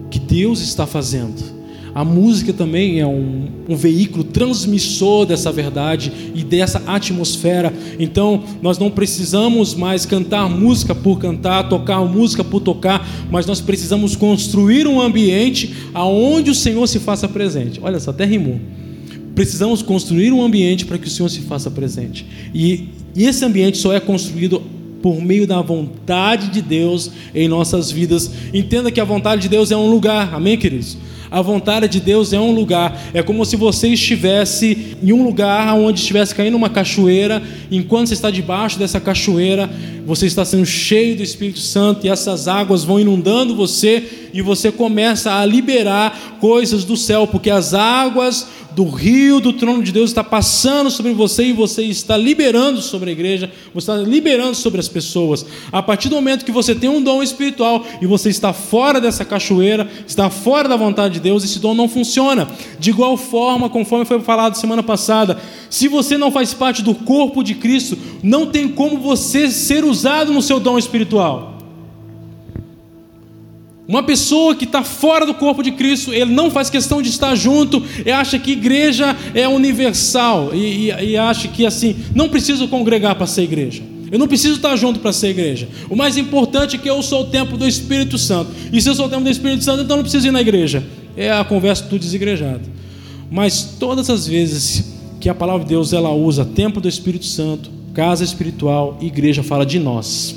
que 0.10 0.20
Deus 0.20 0.60
está 0.60 0.86
fazendo. 0.86 1.57
A 1.98 2.06
música 2.06 2.54
também 2.54 3.00
é 3.00 3.08
um, 3.08 3.48
um, 3.68 3.76
veículo 3.76 4.24
transmissor 4.24 5.26
dessa 5.26 5.52
verdade 5.52 6.14
e 6.36 6.44
dessa 6.44 6.78
atmosfera. 6.86 7.74
Então, 7.98 8.44
nós 8.62 8.78
não 8.78 8.92
precisamos 8.92 9.74
mais 9.74 10.06
cantar 10.06 10.48
música 10.48 10.94
por 10.94 11.18
cantar, 11.18 11.68
tocar 11.68 12.06
música 12.06 12.44
por 12.44 12.62
tocar, 12.62 13.04
mas 13.32 13.48
nós 13.48 13.60
precisamos 13.60 14.16
construir 14.16 14.86
um 14.86 15.02
ambiente 15.02 15.74
aonde 15.92 16.52
o 16.52 16.56
Senhor 16.56 16.86
se 16.86 17.00
faça 17.00 17.28
presente. 17.28 17.80
Olha 17.82 18.00
só, 18.00 18.12
até 18.12 18.26
rimou. 18.26 18.60
Precisamos 19.34 19.82
construir 19.82 20.32
um 20.32 20.44
ambiente 20.44 20.86
para 20.86 21.00
que 21.00 21.08
o 21.08 21.10
Senhor 21.10 21.30
se 21.30 21.42
faça 21.42 21.72
presente. 21.72 22.28
E, 22.54 22.90
e 23.16 23.26
esse 23.26 23.44
ambiente 23.44 23.80
só 23.80 23.92
é 23.92 24.00
construído 24.00 24.62
por 25.02 25.22
meio 25.22 25.48
da 25.48 25.62
vontade 25.62 26.50
de 26.50 26.62
Deus 26.62 27.12
em 27.34 27.48
nossas 27.48 27.92
vidas. 27.92 28.32
Entenda 28.54 28.92
que 28.92 29.00
a 29.00 29.06
vontade 29.06 29.44
de 29.44 29.50
Deus 29.50 29.72
é 29.72 29.78
um 29.78 29.90
lugar, 29.90 30.34
amém, 30.34 30.58
queridos? 30.58 30.98
A 31.30 31.42
vontade 31.42 31.88
de 31.90 32.00
Deus 32.00 32.32
é 32.32 32.40
um 32.40 32.52
lugar. 32.52 33.02
É 33.14 33.22
como 33.22 33.44
se 33.46 33.56
você 33.56 33.90
estivesse 33.90 34.98
em 35.04 35.12
um 35.12 35.24
lugar 35.24 35.74
onde 35.76 36.00
estivesse 36.00 36.34
caindo 36.34 36.56
uma 36.56 36.70
cachoeira. 36.70 37.44
Enquanto 37.70 38.08
você 38.08 38.14
está 38.14 38.32
debaixo 38.32 38.80
dessa 38.80 39.00
cachoeira, 39.00 39.70
você 40.06 40.26
está 40.26 40.46
sendo 40.46 40.66
cheio 40.66 41.18
do 41.18 41.24
Espírito 41.24 41.60
Santo 41.60 42.06
e 42.06 42.10
essas 42.10 42.48
águas 42.48 42.86
vão 42.86 43.00
inundando 43.00 43.56
você 43.56 44.30
e 44.34 44.42
você 44.42 44.72
começa 44.72 45.34
a 45.34 45.46
liberar 45.46 46.27
coisas 46.40 46.84
do 46.84 46.96
céu, 46.96 47.28
porque 47.28 47.50
as 47.50 47.74
águas 47.74 48.48
do 48.78 48.86
rio 48.86 49.40
do 49.40 49.54
trono 49.54 49.82
de 49.82 49.92
Deus 49.92 50.12
está 50.12 50.24
passando 50.24 50.92
sobre 50.92 51.12
você 51.12 51.46
e 51.46 51.52
você 51.52 51.82
está 51.82 52.16
liberando 52.16 52.80
sobre 52.80 53.10
a 53.10 53.14
igreja, 53.14 53.52
você 53.74 53.92
está 53.92 53.98
liberando 54.08 54.56
sobre 54.56 54.80
as 54.80 54.88
pessoas. 54.88 55.44
A 55.72 55.82
partir 55.82 56.10
do 56.10 56.16
momento 56.16 56.46
que 56.46 56.52
você 56.52 56.76
tem 56.76 56.88
um 56.88 57.02
dom 57.02 57.24
espiritual 57.24 57.84
e 58.00 58.06
você 58.06 58.30
está 58.30 58.54
fora 58.54 59.02
dessa 59.02 59.26
cachoeira, 59.26 59.90
está 60.06 60.30
fora 60.30 60.70
da 60.70 60.76
vontade 60.76 61.16
de 61.16 61.20
Deus, 61.20 61.44
esse 61.44 61.58
dom 61.58 61.74
não 61.74 61.90
funciona. 61.90 62.48
De 62.80 62.92
igual 62.92 63.18
forma, 63.18 63.68
conforme 63.68 64.06
foi 64.06 64.20
falado 64.20 64.54
semana 64.54 64.84
passada, 64.84 65.40
se 65.72 65.88
você 65.88 66.16
não 66.16 66.32
faz 66.32 66.54
parte 66.54 66.84
do 66.84 66.94
corpo 66.94 67.44
de 67.44 67.56
Cristo, 67.56 67.98
não 68.22 68.46
tem 68.46 68.68
como 68.68 69.00
você 69.00 69.50
ser 69.50 69.84
usado 69.84 70.32
no 70.32 70.42
seu 70.42 70.60
dom 70.60 70.78
espiritual. 70.78 71.57
Uma 73.88 74.04
pessoa 74.04 74.54
que 74.54 74.66
está 74.66 74.84
fora 74.84 75.26
do 75.26 75.34
corpo 75.34 75.64
de 75.64 75.72
Cristo, 75.72 76.14
ele 76.14 76.32
não 76.32 76.52
faz 76.52 76.70
questão 76.70 77.02
de 77.02 77.10
estar 77.10 77.34
junto, 77.36 77.82
e 78.06 78.12
acha 78.12 78.38
que 78.38 78.52
igreja 78.52 79.16
é 79.34 79.48
universal, 79.48 80.54
e, 80.54 80.90
e, 80.90 81.12
e 81.12 81.18
acha 81.18 81.48
que 81.48 81.66
assim, 81.66 81.96
não 82.14 82.28
precisa 82.28 82.68
congregar 82.68 83.16
para 83.16 83.26
ser 83.26 83.44
igreja. 83.44 83.82
Eu 84.12 84.20
não 84.20 84.28
preciso 84.28 84.56
estar 84.56 84.76
junto 84.76 85.00
para 85.00 85.14
ser 85.14 85.30
igreja. 85.30 85.68
O 85.90 85.96
mais 85.96 86.18
importante 86.18 86.76
é 86.76 86.80
que 86.80 86.90
eu 86.90 87.02
sou 87.02 87.22
o 87.22 87.26
templo 87.26 87.58
do 87.58 87.68
Espírito 87.68 88.18
Santo. 88.18 88.52
E 88.72 88.82
se 88.82 88.90
eu 88.90 88.96
sou 88.96 89.06
o 89.06 89.10
templo 89.10 89.26
do 89.26 89.30
Espírito 89.30 89.64
Santo, 89.64 89.84
então 89.84 89.98
não 89.98 90.04
preciso 90.04 90.28
ir 90.28 90.32
na 90.32 90.40
igreja. 90.40 90.82
É 91.16 91.32
a 91.32 91.44
conversa 91.44 91.84
do 91.86 92.00
desigrejado. 92.00 92.62
Mas 93.30 93.76
todas 93.78 94.10
as 94.10 94.26
vezes 94.26 94.94
que 95.20 95.28
a 95.28 95.36
palavra 95.36 95.64
de 95.64 95.70
Deus 95.70 95.92
ela 95.92 96.12
usa 96.14 96.46
templo 96.46 96.80
do 96.80 96.88
Espírito 96.88 97.26
Santo, 97.26 97.70
casa 97.94 98.24
espiritual, 98.24 98.98
igreja 99.02 99.44
fala 99.44 99.66
de 99.66 99.78
nós, 99.78 100.36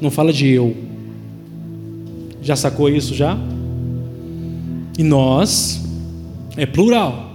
não 0.00 0.10
fala 0.10 0.32
de 0.32 0.46
eu. 0.48 0.87
Já 2.42 2.56
sacou 2.56 2.88
isso 2.88 3.14
já? 3.14 3.38
E 4.98 5.02
nós 5.02 5.80
é 6.56 6.66
plural. 6.66 7.32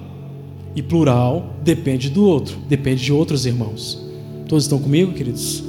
E 0.75 0.81
plural 0.81 1.55
depende 1.63 2.09
do 2.09 2.25
outro, 2.25 2.57
depende 2.67 3.03
de 3.03 3.13
outros 3.13 3.45
irmãos. 3.45 4.03
Todos 4.47 4.65
estão 4.65 4.79
comigo, 4.79 5.13
queridos? 5.13 5.63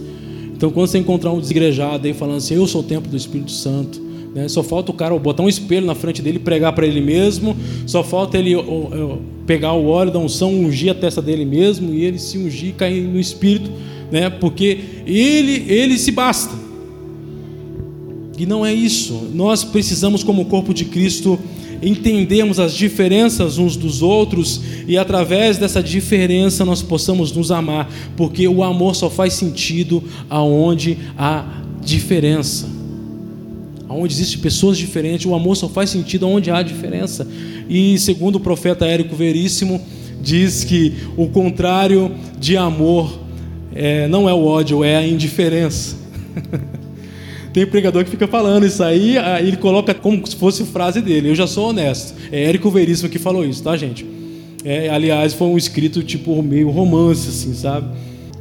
Então, 0.55 0.71
quando 0.71 0.87
você 0.87 0.99
encontrar 0.99 1.31
um 1.31 1.41
desigrejado 1.41 2.07
aí 2.07 2.15
falando 2.15 2.39
assim, 2.39 2.55
eu 2.55 2.67
sou 2.67 2.81
o 2.81 2.85
templo 2.85 3.11
do 3.11 3.17
Espírito 3.17 3.51
Santo, 3.51 4.01
né? 4.35 4.49
só 4.49 4.63
falta 4.63 4.91
o 4.91 4.95
cara 4.95 5.17
botar 5.19 5.43
um 5.43 5.49
espelho 5.49 5.87
na 5.87 5.95
frente 5.95 6.21
dele 6.21 6.39
pregar 6.39 6.73
para 6.73 6.87
ele 6.87 7.01
mesmo, 7.01 7.57
só 7.87 8.03
falta 8.03 8.39
ele 8.39 8.55
pegar 9.47 9.73
o 9.75 9.87
óleo 9.87 10.11
da 10.11 10.19
unção, 10.19 10.53
ungir 10.53 10.91
a 10.91 10.95
testa 10.95 11.21
dele 11.21 11.45
mesmo 11.45 11.93
e 11.93 12.05
ele 12.05 12.19
se 12.19 12.39
ungir 12.39 12.71
e 12.71 12.73
cair 12.73 13.03
no 13.03 13.21
Espírito, 13.21 13.71
né? 14.11 14.31
porque 14.31 14.81
ele, 15.07 15.65
ele 15.71 15.99
se 15.99 16.11
basta. 16.11 16.64
E 18.37 18.47
não 18.47 18.65
é 18.65 18.73
isso. 18.73 19.29
Nós 19.33 19.63
precisamos, 19.63 20.23
como 20.23 20.45
corpo 20.47 20.75
de 20.75 20.85
Cristo, 20.85 21.39
entendemos 21.83 22.59
as 22.59 22.75
diferenças 22.75 23.59
uns 23.59 23.77
dos 23.77 24.03
outros 24.03 24.61
e 24.89 24.97
através 24.97 25.59
dessa 25.59 25.83
diferença 25.83 26.65
nós 26.65 26.83
possamos 26.83 27.33
nos 27.33 27.51
amar, 27.51 27.89
porque 28.17 28.49
o 28.49 28.63
amor 28.63 28.97
só 28.97 29.11
faz 29.11 29.35
sentido 29.35 30.03
aonde 30.29 30.99
há 31.17 31.63
diferença. 31.83 32.69
Aonde 33.89 34.15
existem 34.15 34.41
pessoas 34.41 34.79
diferentes, 34.79 35.27
o 35.27 35.35
amor 35.35 35.57
só 35.57 35.69
faz 35.69 35.91
sentido 35.91 36.27
aonde 36.27 36.51
há 36.51 36.63
diferença. 36.63 37.29
E 37.69 37.99
segundo 37.99 38.37
o 38.37 38.41
profeta 38.41 38.87
Érico 38.87 39.15
Veríssimo, 39.15 39.81
diz 40.23 40.65
que 40.65 40.95
o 41.17 41.29
contrário 41.29 42.11
de 42.39 42.57
amor 42.57 43.21
é, 43.75 44.09
não 44.09 44.29
é 44.29 44.33
o 44.33 44.45
ódio, 44.45 44.83
é 44.83 44.97
a 44.97 45.07
indiferença. 45.07 45.97
Tem 47.55 47.65
pregador 47.65 48.03
que 48.03 48.11
fica 48.11 48.27
falando 48.27 48.67
isso 48.67 48.83
aí, 48.83 49.17
aí 49.17 49.47
ele 49.47 49.57
coloca 49.57 49.95
como 49.95 50.27
se 50.27 50.35
fosse 50.35 50.65
frase 50.65 51.01
dele. 51.01 51.31
Eu 51.31 51.37
já 51.37 51.47
sou 51.47 51.69
honesto. 51.69 52.13
É 52.33 52.43
Érico 52.47 52.69
Veríssimo 52.69 53.09
que 53.09 53.17
falou 53.17 53.47
isso, 53.47 53.63
tá, 53.63 53.77
gente? 53.77 54.05
É, 54.65 54.89
aliás, 54.89 55.35
foi 55.35 55.47
um 55.47 55.57
escrito 55.57 56.03
tipo 56.03 56.43
meio 56.43 56.69
romance, 56.69 57.29
assim, 57.29 57.55
sabe? 57.55 57.97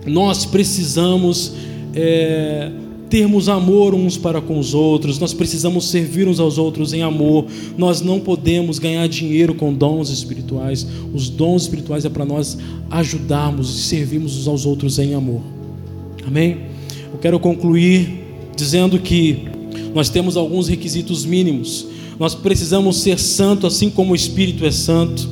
Nós 0.07 0.47
precisamos 0.47 1.53
é, 1.93 2.71
termos 3.07 3.47
amor 3.49 3.93
uns 3.93 4.17
para 4.17 4.41
com 4.41 4.57
os 4.57 4.73
outros, 4.73 5.19
nós 5.19 5.31
precisamos 5.31 5.89
servir 5.89 6.27
uns 6.27 6.39
aos 6.39 6.57
outros 6.57 6.91
em 6.91 7.03
amor. 7.03 7.45
Nós 7.77 8.01
não 8.01 8.19
podemos 8.19 8.79
ganhar 8.79 9.07
dinheiro 9.07 9.53
com 9.53 9.71
dons 9.71 10.09
espirituais. 10.09 10.87
Os 11.13 11.29
dons 11.29 11.61
espirituais 11.61 12.03
é 12.03 12.09
para 12.09 12.25
nós 12.25 12.57
ajudarmos 12.89 13.77
e 13.77 13.83
servirmos 13.83 14.39
uns 14.39 14.47
aos 14.47 14.65
outros 14.65 14.97
em 14.97 15.13
amor. 15.13 15.41
Amém? 16.25 16.61
Eu 17.13 17.19
quero 17.19 17.39
concluir 17.39 18.22
dizendo 18.55 18.99
que 18.99 19.47
nós 19.93 20.09
temos 20.09 20.37
alguns 20.37 20.67
requisitos 20.67 21.25
mínimos. 21.25 21.87
Nós 22.19 22.35
precisamos 22.35 22.97
ser 23.01 23.19
santo 23.19 23.67
assim 23.67 23.89
como 23.89 24.13
o 24.13 24.15
Espírito 24.15 24.65
é 24.65 24.71
santo. 24.71 25.29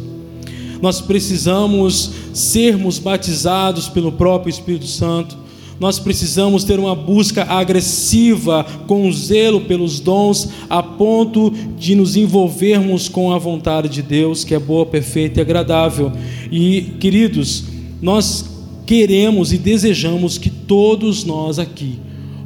Nós 0.82 1.00
precisamos 1.00 2.12
sermos 2.34 2.98
batizados 2.98 3.88
pelo 3.88 4.12
próprio 4.12 4.50
Espírito 4.50 4.88
Santo. 4.88 5.38
Nós 5.80 5.98
precisamos 5.98 6.64
ter 6.64 6.80
uma 6.80 6.96
busca 6.96 7.44
agressiva, 7.44 8.64
com 8.86 9.12
zelo 9.12 9.62
pelos 9.62 10.00
dons, 10.00 10.50
a 10.70 10.82
ponto 10.84 11.52
de 11.78 11.96
nos 11.96 12.16
envolvermos 12.16 13.10
com 13.10 13.32
a 13.32 13.40
vontade 13.40 13.90
de 13.90 14.04
Deus, 14.04 14.44
que 14.44 14.54
é 14.54 14.60
boa, 14.60 14.86
perfeita 14.86 15.40
e 15.40 15.42
agradável. 15.42 16.12
E, 16.52 16.82
queridos, 17.00 17.64
nós 18.00 18.46
queremos 18.86 19.52
e 19.54 19.58
desejamos 19.58 20.38
que 20.38 20.52
todos 20.52 21.24
nós 21.24 21.58
aqui 21.58 22.00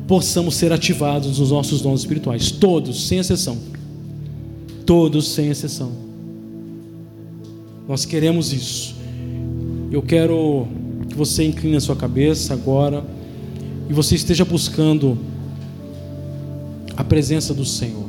possamos 0.07 0.55
ser 0.55 0.71
ativados 0.71 1.39
nos 1.39 1.51
nossos 1.51 1.81
dons 1.81 2.01
espirituais, 2.01 2.51
todos, 2.51 3.07
sem 3.07 3.19
exceção. 3.19 3.57
Todos, 4.85 5.29
sem 5.29 5.49
exceção. 5.49 5.91
Nós 7.87 8.05
queremos 8.05 8.53
isso. 8.53 8.95
Eu 9.91 10.01
quero 10.01 10.67
que 11.09 11.15
você 11.15 11.43
incline 11.43 11.75
a 11.75 11.81
sua 11.81 11.95
cabeça 11.95 12.53
agora 12.53 13.03
e 13.89 13.93
você 13.93 14.15
esteja 14.15 14.43
buscando 14.43 15.17
a 16.95 17.03
presença 17.03 17.53
do 17.53 17.65
Senhor. 17.65 18.05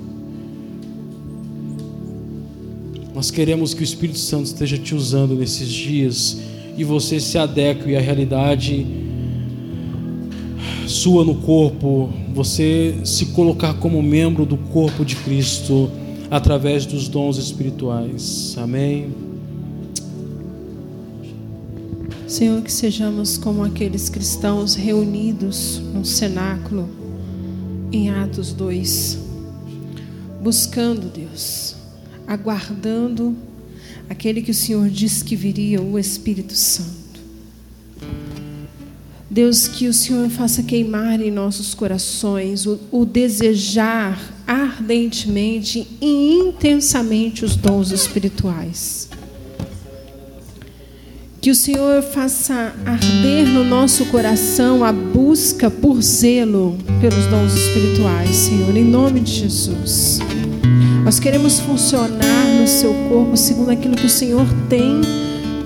Nós 3.14 3.30
queremos 3.30 3.72
que 3.72 3.80
o 3.80 3.84
Espírito 3.84 4.18
Santo 4.18 4.46
esteja 4.46 4.76
te 4.76 4.94
usando 4.94 5.34
nesses 5.34 5.68
dias 5.68 6.38
e 6.76 6.84
você 6.84 7.18
se 7.18 7.38
adeque 7.38 7.96
à 7.96 8.00
realidade 8.00 9.05
sua 10.96 11.24
no 11.24 11.34
corpo, 11.34 12.08
você 12.34 12.98
se 13.04 13.26
colocar 13.26 13.74
como 13.74 14.02
membro 14.02 14.46
do 14.46 14.56
corpo 14.56 15.04
de 15.04 15.14
Cristo 15.16 15.90
através 16.30 16.86
dos 16.86 17.06
dons 17.06 17.36
espirituais. 17.36 18.56
Amém. 18.58 19.10
Senhor, 22.26 22.60
que 22.62 22.72
sejamos 22.72 23.36
como 23.38 23.62
aqueles 23.62 24.08
cristãos 24.08 24.74
reunidos 24.74 25.80
no 25.94 26.04
cenáculo 26.04 26.88
em 27.92 28.10
Atos 28.10 28.52
2, 28.52 29.18
buscando 30.42 31.12
Deus, 31.12 31.76
aguardando 32.26 33.36
aquele 34.08 34.42
que 34.42 34.50
o 34.50 34.54
Senhor 34.54 34.88
disse 34.88 35.22
que 35.22 35.36
viria, 35.36 35.80
o 35.80 35.98
Espírito 35.98 36.54
Santo. 36.54 37.05
Deus, 39.36 39.68
que 39.68 39.86
o 39.86 39.92
Senhor 39.92 40.30
faça 40.30 40.62
queimar 40.62 41.20
em 41.20 41.30
nossos 41.30 41.74
corações 41.74 42.64
o, 42.64 42.80
o, 42.90 43.04
desejar 43.04 44.18
ardentemente 44.46 45.86
e 46.00 46.38
intensamente 46.38 47.44
os 47.44 47.54
dons 47.54 47.90
espirituais. 47.90 49.10
Que 51.38 51.50
o 51.50 51.54
Senhor 51.54 52.02
faça 52.02 52.74
arder 52.86 53.46
no 53.46 53.62
nosso 53.62 54.06
coração 54.06 54.82
a 54.82 54.90
busca 54.90 55.70
por 55.70 56.00
zelo 56.00 56.78
pelos 56.98 57.26
dons 57.26 57.52
espirituais, 57.52 58.34
Senhor, 58.34 58.74
em 58.74 58.84
nome 58.84 59.20
de 59.20 59.32
Jesus. 59.32 60.18
Nós 61.04 61.20
queremos 61.20 61.60
funcionar 61.60 62.46
no 62.58 62.66
seu 62.66 62.94
corpo 63.10 63.36
segundo 63.36 63.70
aquilo 63.70 63.96
que 63.96 64.06
o 64.06 64.10
Senhor 64.10 64.46
tem 64.70 65.02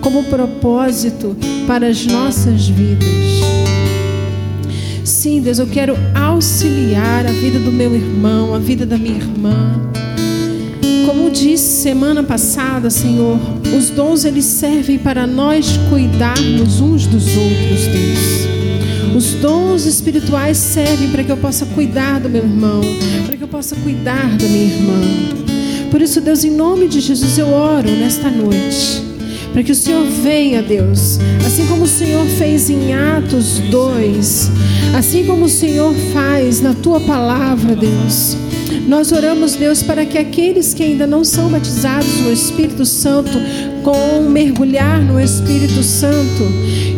como 0.01 0.25
propósito 0.25 1.37
para 1.69 1.87
as 1.87 2.05
nossas 2.05 2.67
vidas. 2.67 3.40
Sim, 5.11 5.43
Deus, 5.43 5.59
eu 5.59 5.67
quero 5.67 5.97
auxiliar 6.15 7.27
a 7.27 7.33
vida 7.33 7.59
do 7.59 7.73
meu 7.73 7.95
irmão, 7.95 8.55
a 8.55 8.59
vida 8.61 8.87
da 8.87 8.97
minha 8.97 9.17
irmã. 9.17 9.91
Como 11.05 11.29
disse 11.31 11.83
semana 11.83 12.23
passada, 12.23 12.89
Senhor, 12.89 13.37
os 13.77 13.91
dons 13.91 14.25
eles 14.25 14.45
servem 14.45 14.99
para 14.99 15.27
nós 15.27 15.77
cuidarmos 15.91 16.81
uns 16.81 17.09
dos 17.09 17.27
outros, 17.27 17.87
Deus. 17.89 19.17
Os 19.17 19.35
dons 19.41 19.85
espirituais 19.85 20.57
servem 20.57 21.11
para 21.11 21.25
que 21.25 21.33
eu 21.33 21.37
possa 21.37 21.67
cuidar 21.67 22.21
do 22.21 22.31
meu 22.31 22.45
irmão, 22.45 22.81
para 23.27 23.37
que 23.37 23.43
eu 23.43 23.49
possa 23.49 23.75
cuidar 23.77 24.37
da 24.39 24.47
minha 24.47 24.73
irmã. 24.73 25.91
Por 25.91 26.01
isso, 26.01 26.21
Deus, 26.21 26.45
em 26.45 26.53
nome 26.53 26.87
de 26.87 27.01
Jesus, 27.01 27.37
eu 27.37 27.49
oro 27.49 27.91
nesta 27.91 28.31
noite 28.31 29.10
para 29.53 29.63
que 29.63 29.73
o 29.73 29.75
Senhor 29.75 30.05
venha, 30.23 30.63
Deus, 30.63 31.19
assim 31.45 31.67
como 31.67 31.85
o 31.85 31.89
Senhor 31.89 32.25
fez 32.27 32.71
em 32.71 32.95
Atos 32.95 33.59
2, 33.71 34.51
assim 34.97 35.25
como 35.25 35.47
o 35.47 35.49
Senhor 35.49 35.93
faz 36.13 36.61
na 36.61 36.73
tua 36.75 37.01
palavra, 37.01 37.75
Deus. 37.75 38.37
Nós 38.87 39.13
oramos, 39.13 39.55
Deus, 39.55 39.83
para 39.83 40.07
que 40.07 40.19
aqueles 40.19 40.73
que 40.73 40.83
ainda 40.83 41.07
não 41.07 41.25
são 41.25 41.49
batizados 41.49 42.21
no 42.21 42.33
Espírito 42.33 42.85
Santo, 42.85 43.33
com 43.83 44.23
mergulhar 44.29 45.03
no 45.03 45.21
Espírito 45.21 45.83
Santo, 45.83 46.45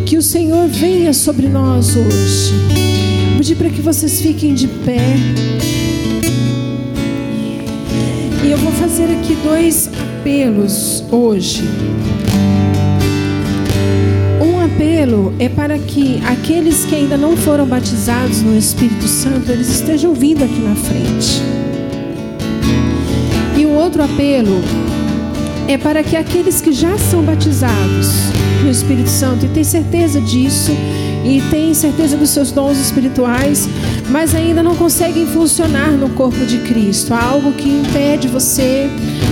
que 0.05 0.17
o 0.17 0.21
Senhor 0.21 0.67
venha 0.67 1.13
sobre 1.13 1.47
nós 1.47 1.95
hoje. 1.95 2.53
Pedir 3.37 3.55
para 3.55 3.69
que 3.69 3.81
vocês 3.81 4.21
fiquem 4.21 4.53
de 4.53 4.67
pé. 4.67 5.15
E 8.43 8.51
eu 8.51 8.57
vou 8.57 8.71
fazer 8.73 9.05
aqui 9.05 9.35
dois 9.43 9.89
apelos 10.21 11.03
hoje 11.11 11.63
apelo 14.73 15.33
é 15.37 15.47
para 15.47 15.77
que 15.77 16.19
aqueles 16.25 16.83
que 16.85 16.95
ainda 16.95 17.15
não 17.15 17.37
foram 17.37 17.65
batizados 17.65 18.41
no 18.41 18.57
Espírito 18.57 19.07
Santo, 19.07 19.51
eles 19.51 19.69
estejam 19.69 20.13
vindo 20.13 20.43
aqui 20.43 20.59
na 20.59 20.75
frente. 20.75 21.41
E 23.55 23.65
o 23.65 23.69
outro 23.69 24.03
apelo 24.03 24.61
é 25.67 25.77
para 25.77 26.03
que 26.03 26.15
aqueles 26.15 26.59
que 26.59 26.71
já 26.71 26.97
são 26.97 27.21
batizados 27.21 28.07
no 28.63 28.69
Espírito 28.69 29.09
Santo 29.09 29.45
e 29.45 29.49
têm 29.49 29.63
certeza 29.63 30.19
disso 30.19 30.71
e 31.23 31.41
têm 31.51 31.73
certeza 31.73 32.17
dos 32.17 32.31
seus 32.31 32.51
dons 32.51 32.77
espirituais, 32.77 33.69
mas 34.09 34.33
ainda 34.33 34.63
não 34.63 34.75
conseguem 34.75 35.27
funcionar 35.27 35.91
no 35.91 36.09
corpo 36.09 36.45
de 36.45 36.57
Cristo. 36.59 37.13
Há 37.13 37.23
algo 37.23 37.53
que 37.53 37.69
impede 37.69 38.27
você, 38.27 38.89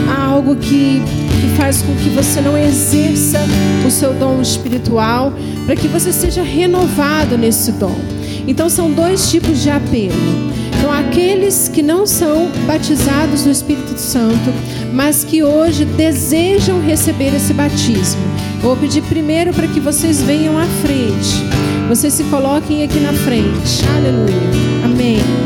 há 0.07 0.23
algo 0.23 0.55
que, 0.55 1.01
que 1.41 1.47
faz 1.57 1.81
com 1.81 1.95
que 1.95 2.09
você 2.09 2.39
não 2.39 2.55
exerça 2.55 3.39
o 3.85 3.89
seu 3.89 4.13
dom 4.13 4.41
espiritual, 4.41 5.33
para 5.65 5.75
que 5.75 5.87
você 5.87 6.13
seja 6.13 6.43
renovado 6.43 7.37
nesse 7.37 7.71
dom. 7.71 7.99
Então 8.47 8.69
são 8.69 8.91
dois 8.91 9.29
tipos 9.31 9.61
de 9.61 9.69
apelo. 9.69 10.51
Então, 10.77 10.91
aqueles 10.91 11.67
que 11.67 11.83
não 11.83 12.07
são 12.07 12.49
batizados 12.65 13.45
no 13.45 13.51
Espírito 13.51 13.99
Santo, 13.99 14.51
mas 14.91 15.23
que 15.23 15.43
hoje 15.43 15.85
desejam 15.85 16.81
receber 16.81 17.35
esse 17.35 17.53
batismo. 17.53 18.21
Vou 18.61 18.75
pedir 18.75 19.03
primeiro 19.03 19.53
para 19.53 19.67
que 19.67 19.79
vocês 19.79 20.23
venham 20.23 20.57
à 20.57 20.65
frente. 20.65 21.45
Vocês 21.87 22.13
se 22.13 22.23
coloquem 22.25 22.83
aqui 22.83 22.99
na 22.99 23.13
frente. 23.13 23.85
Aleluia. 23.95 24.85
Amém. 24.85 25.40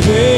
Poder 0.00 0.29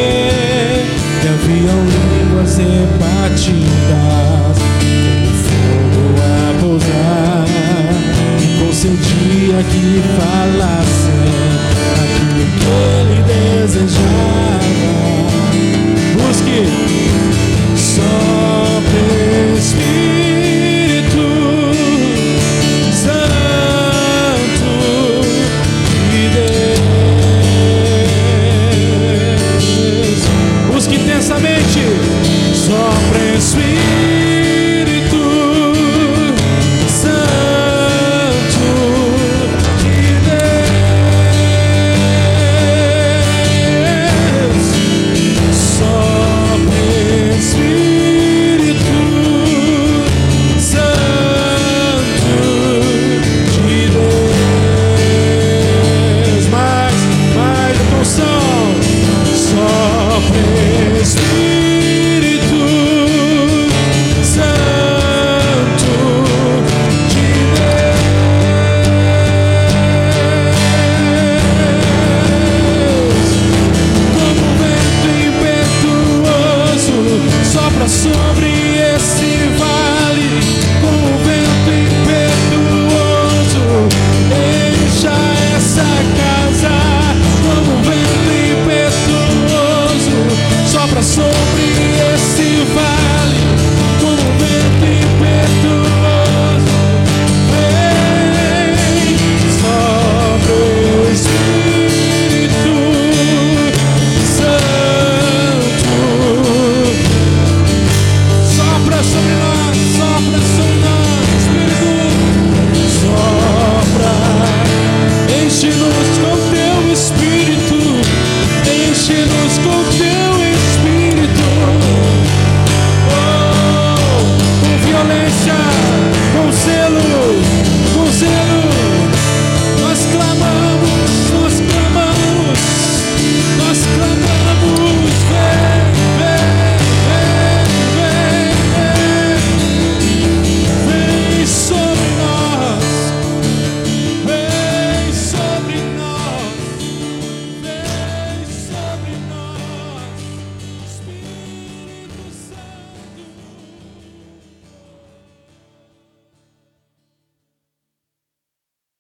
sobre 77.89 78.49
esse 78.95 79.42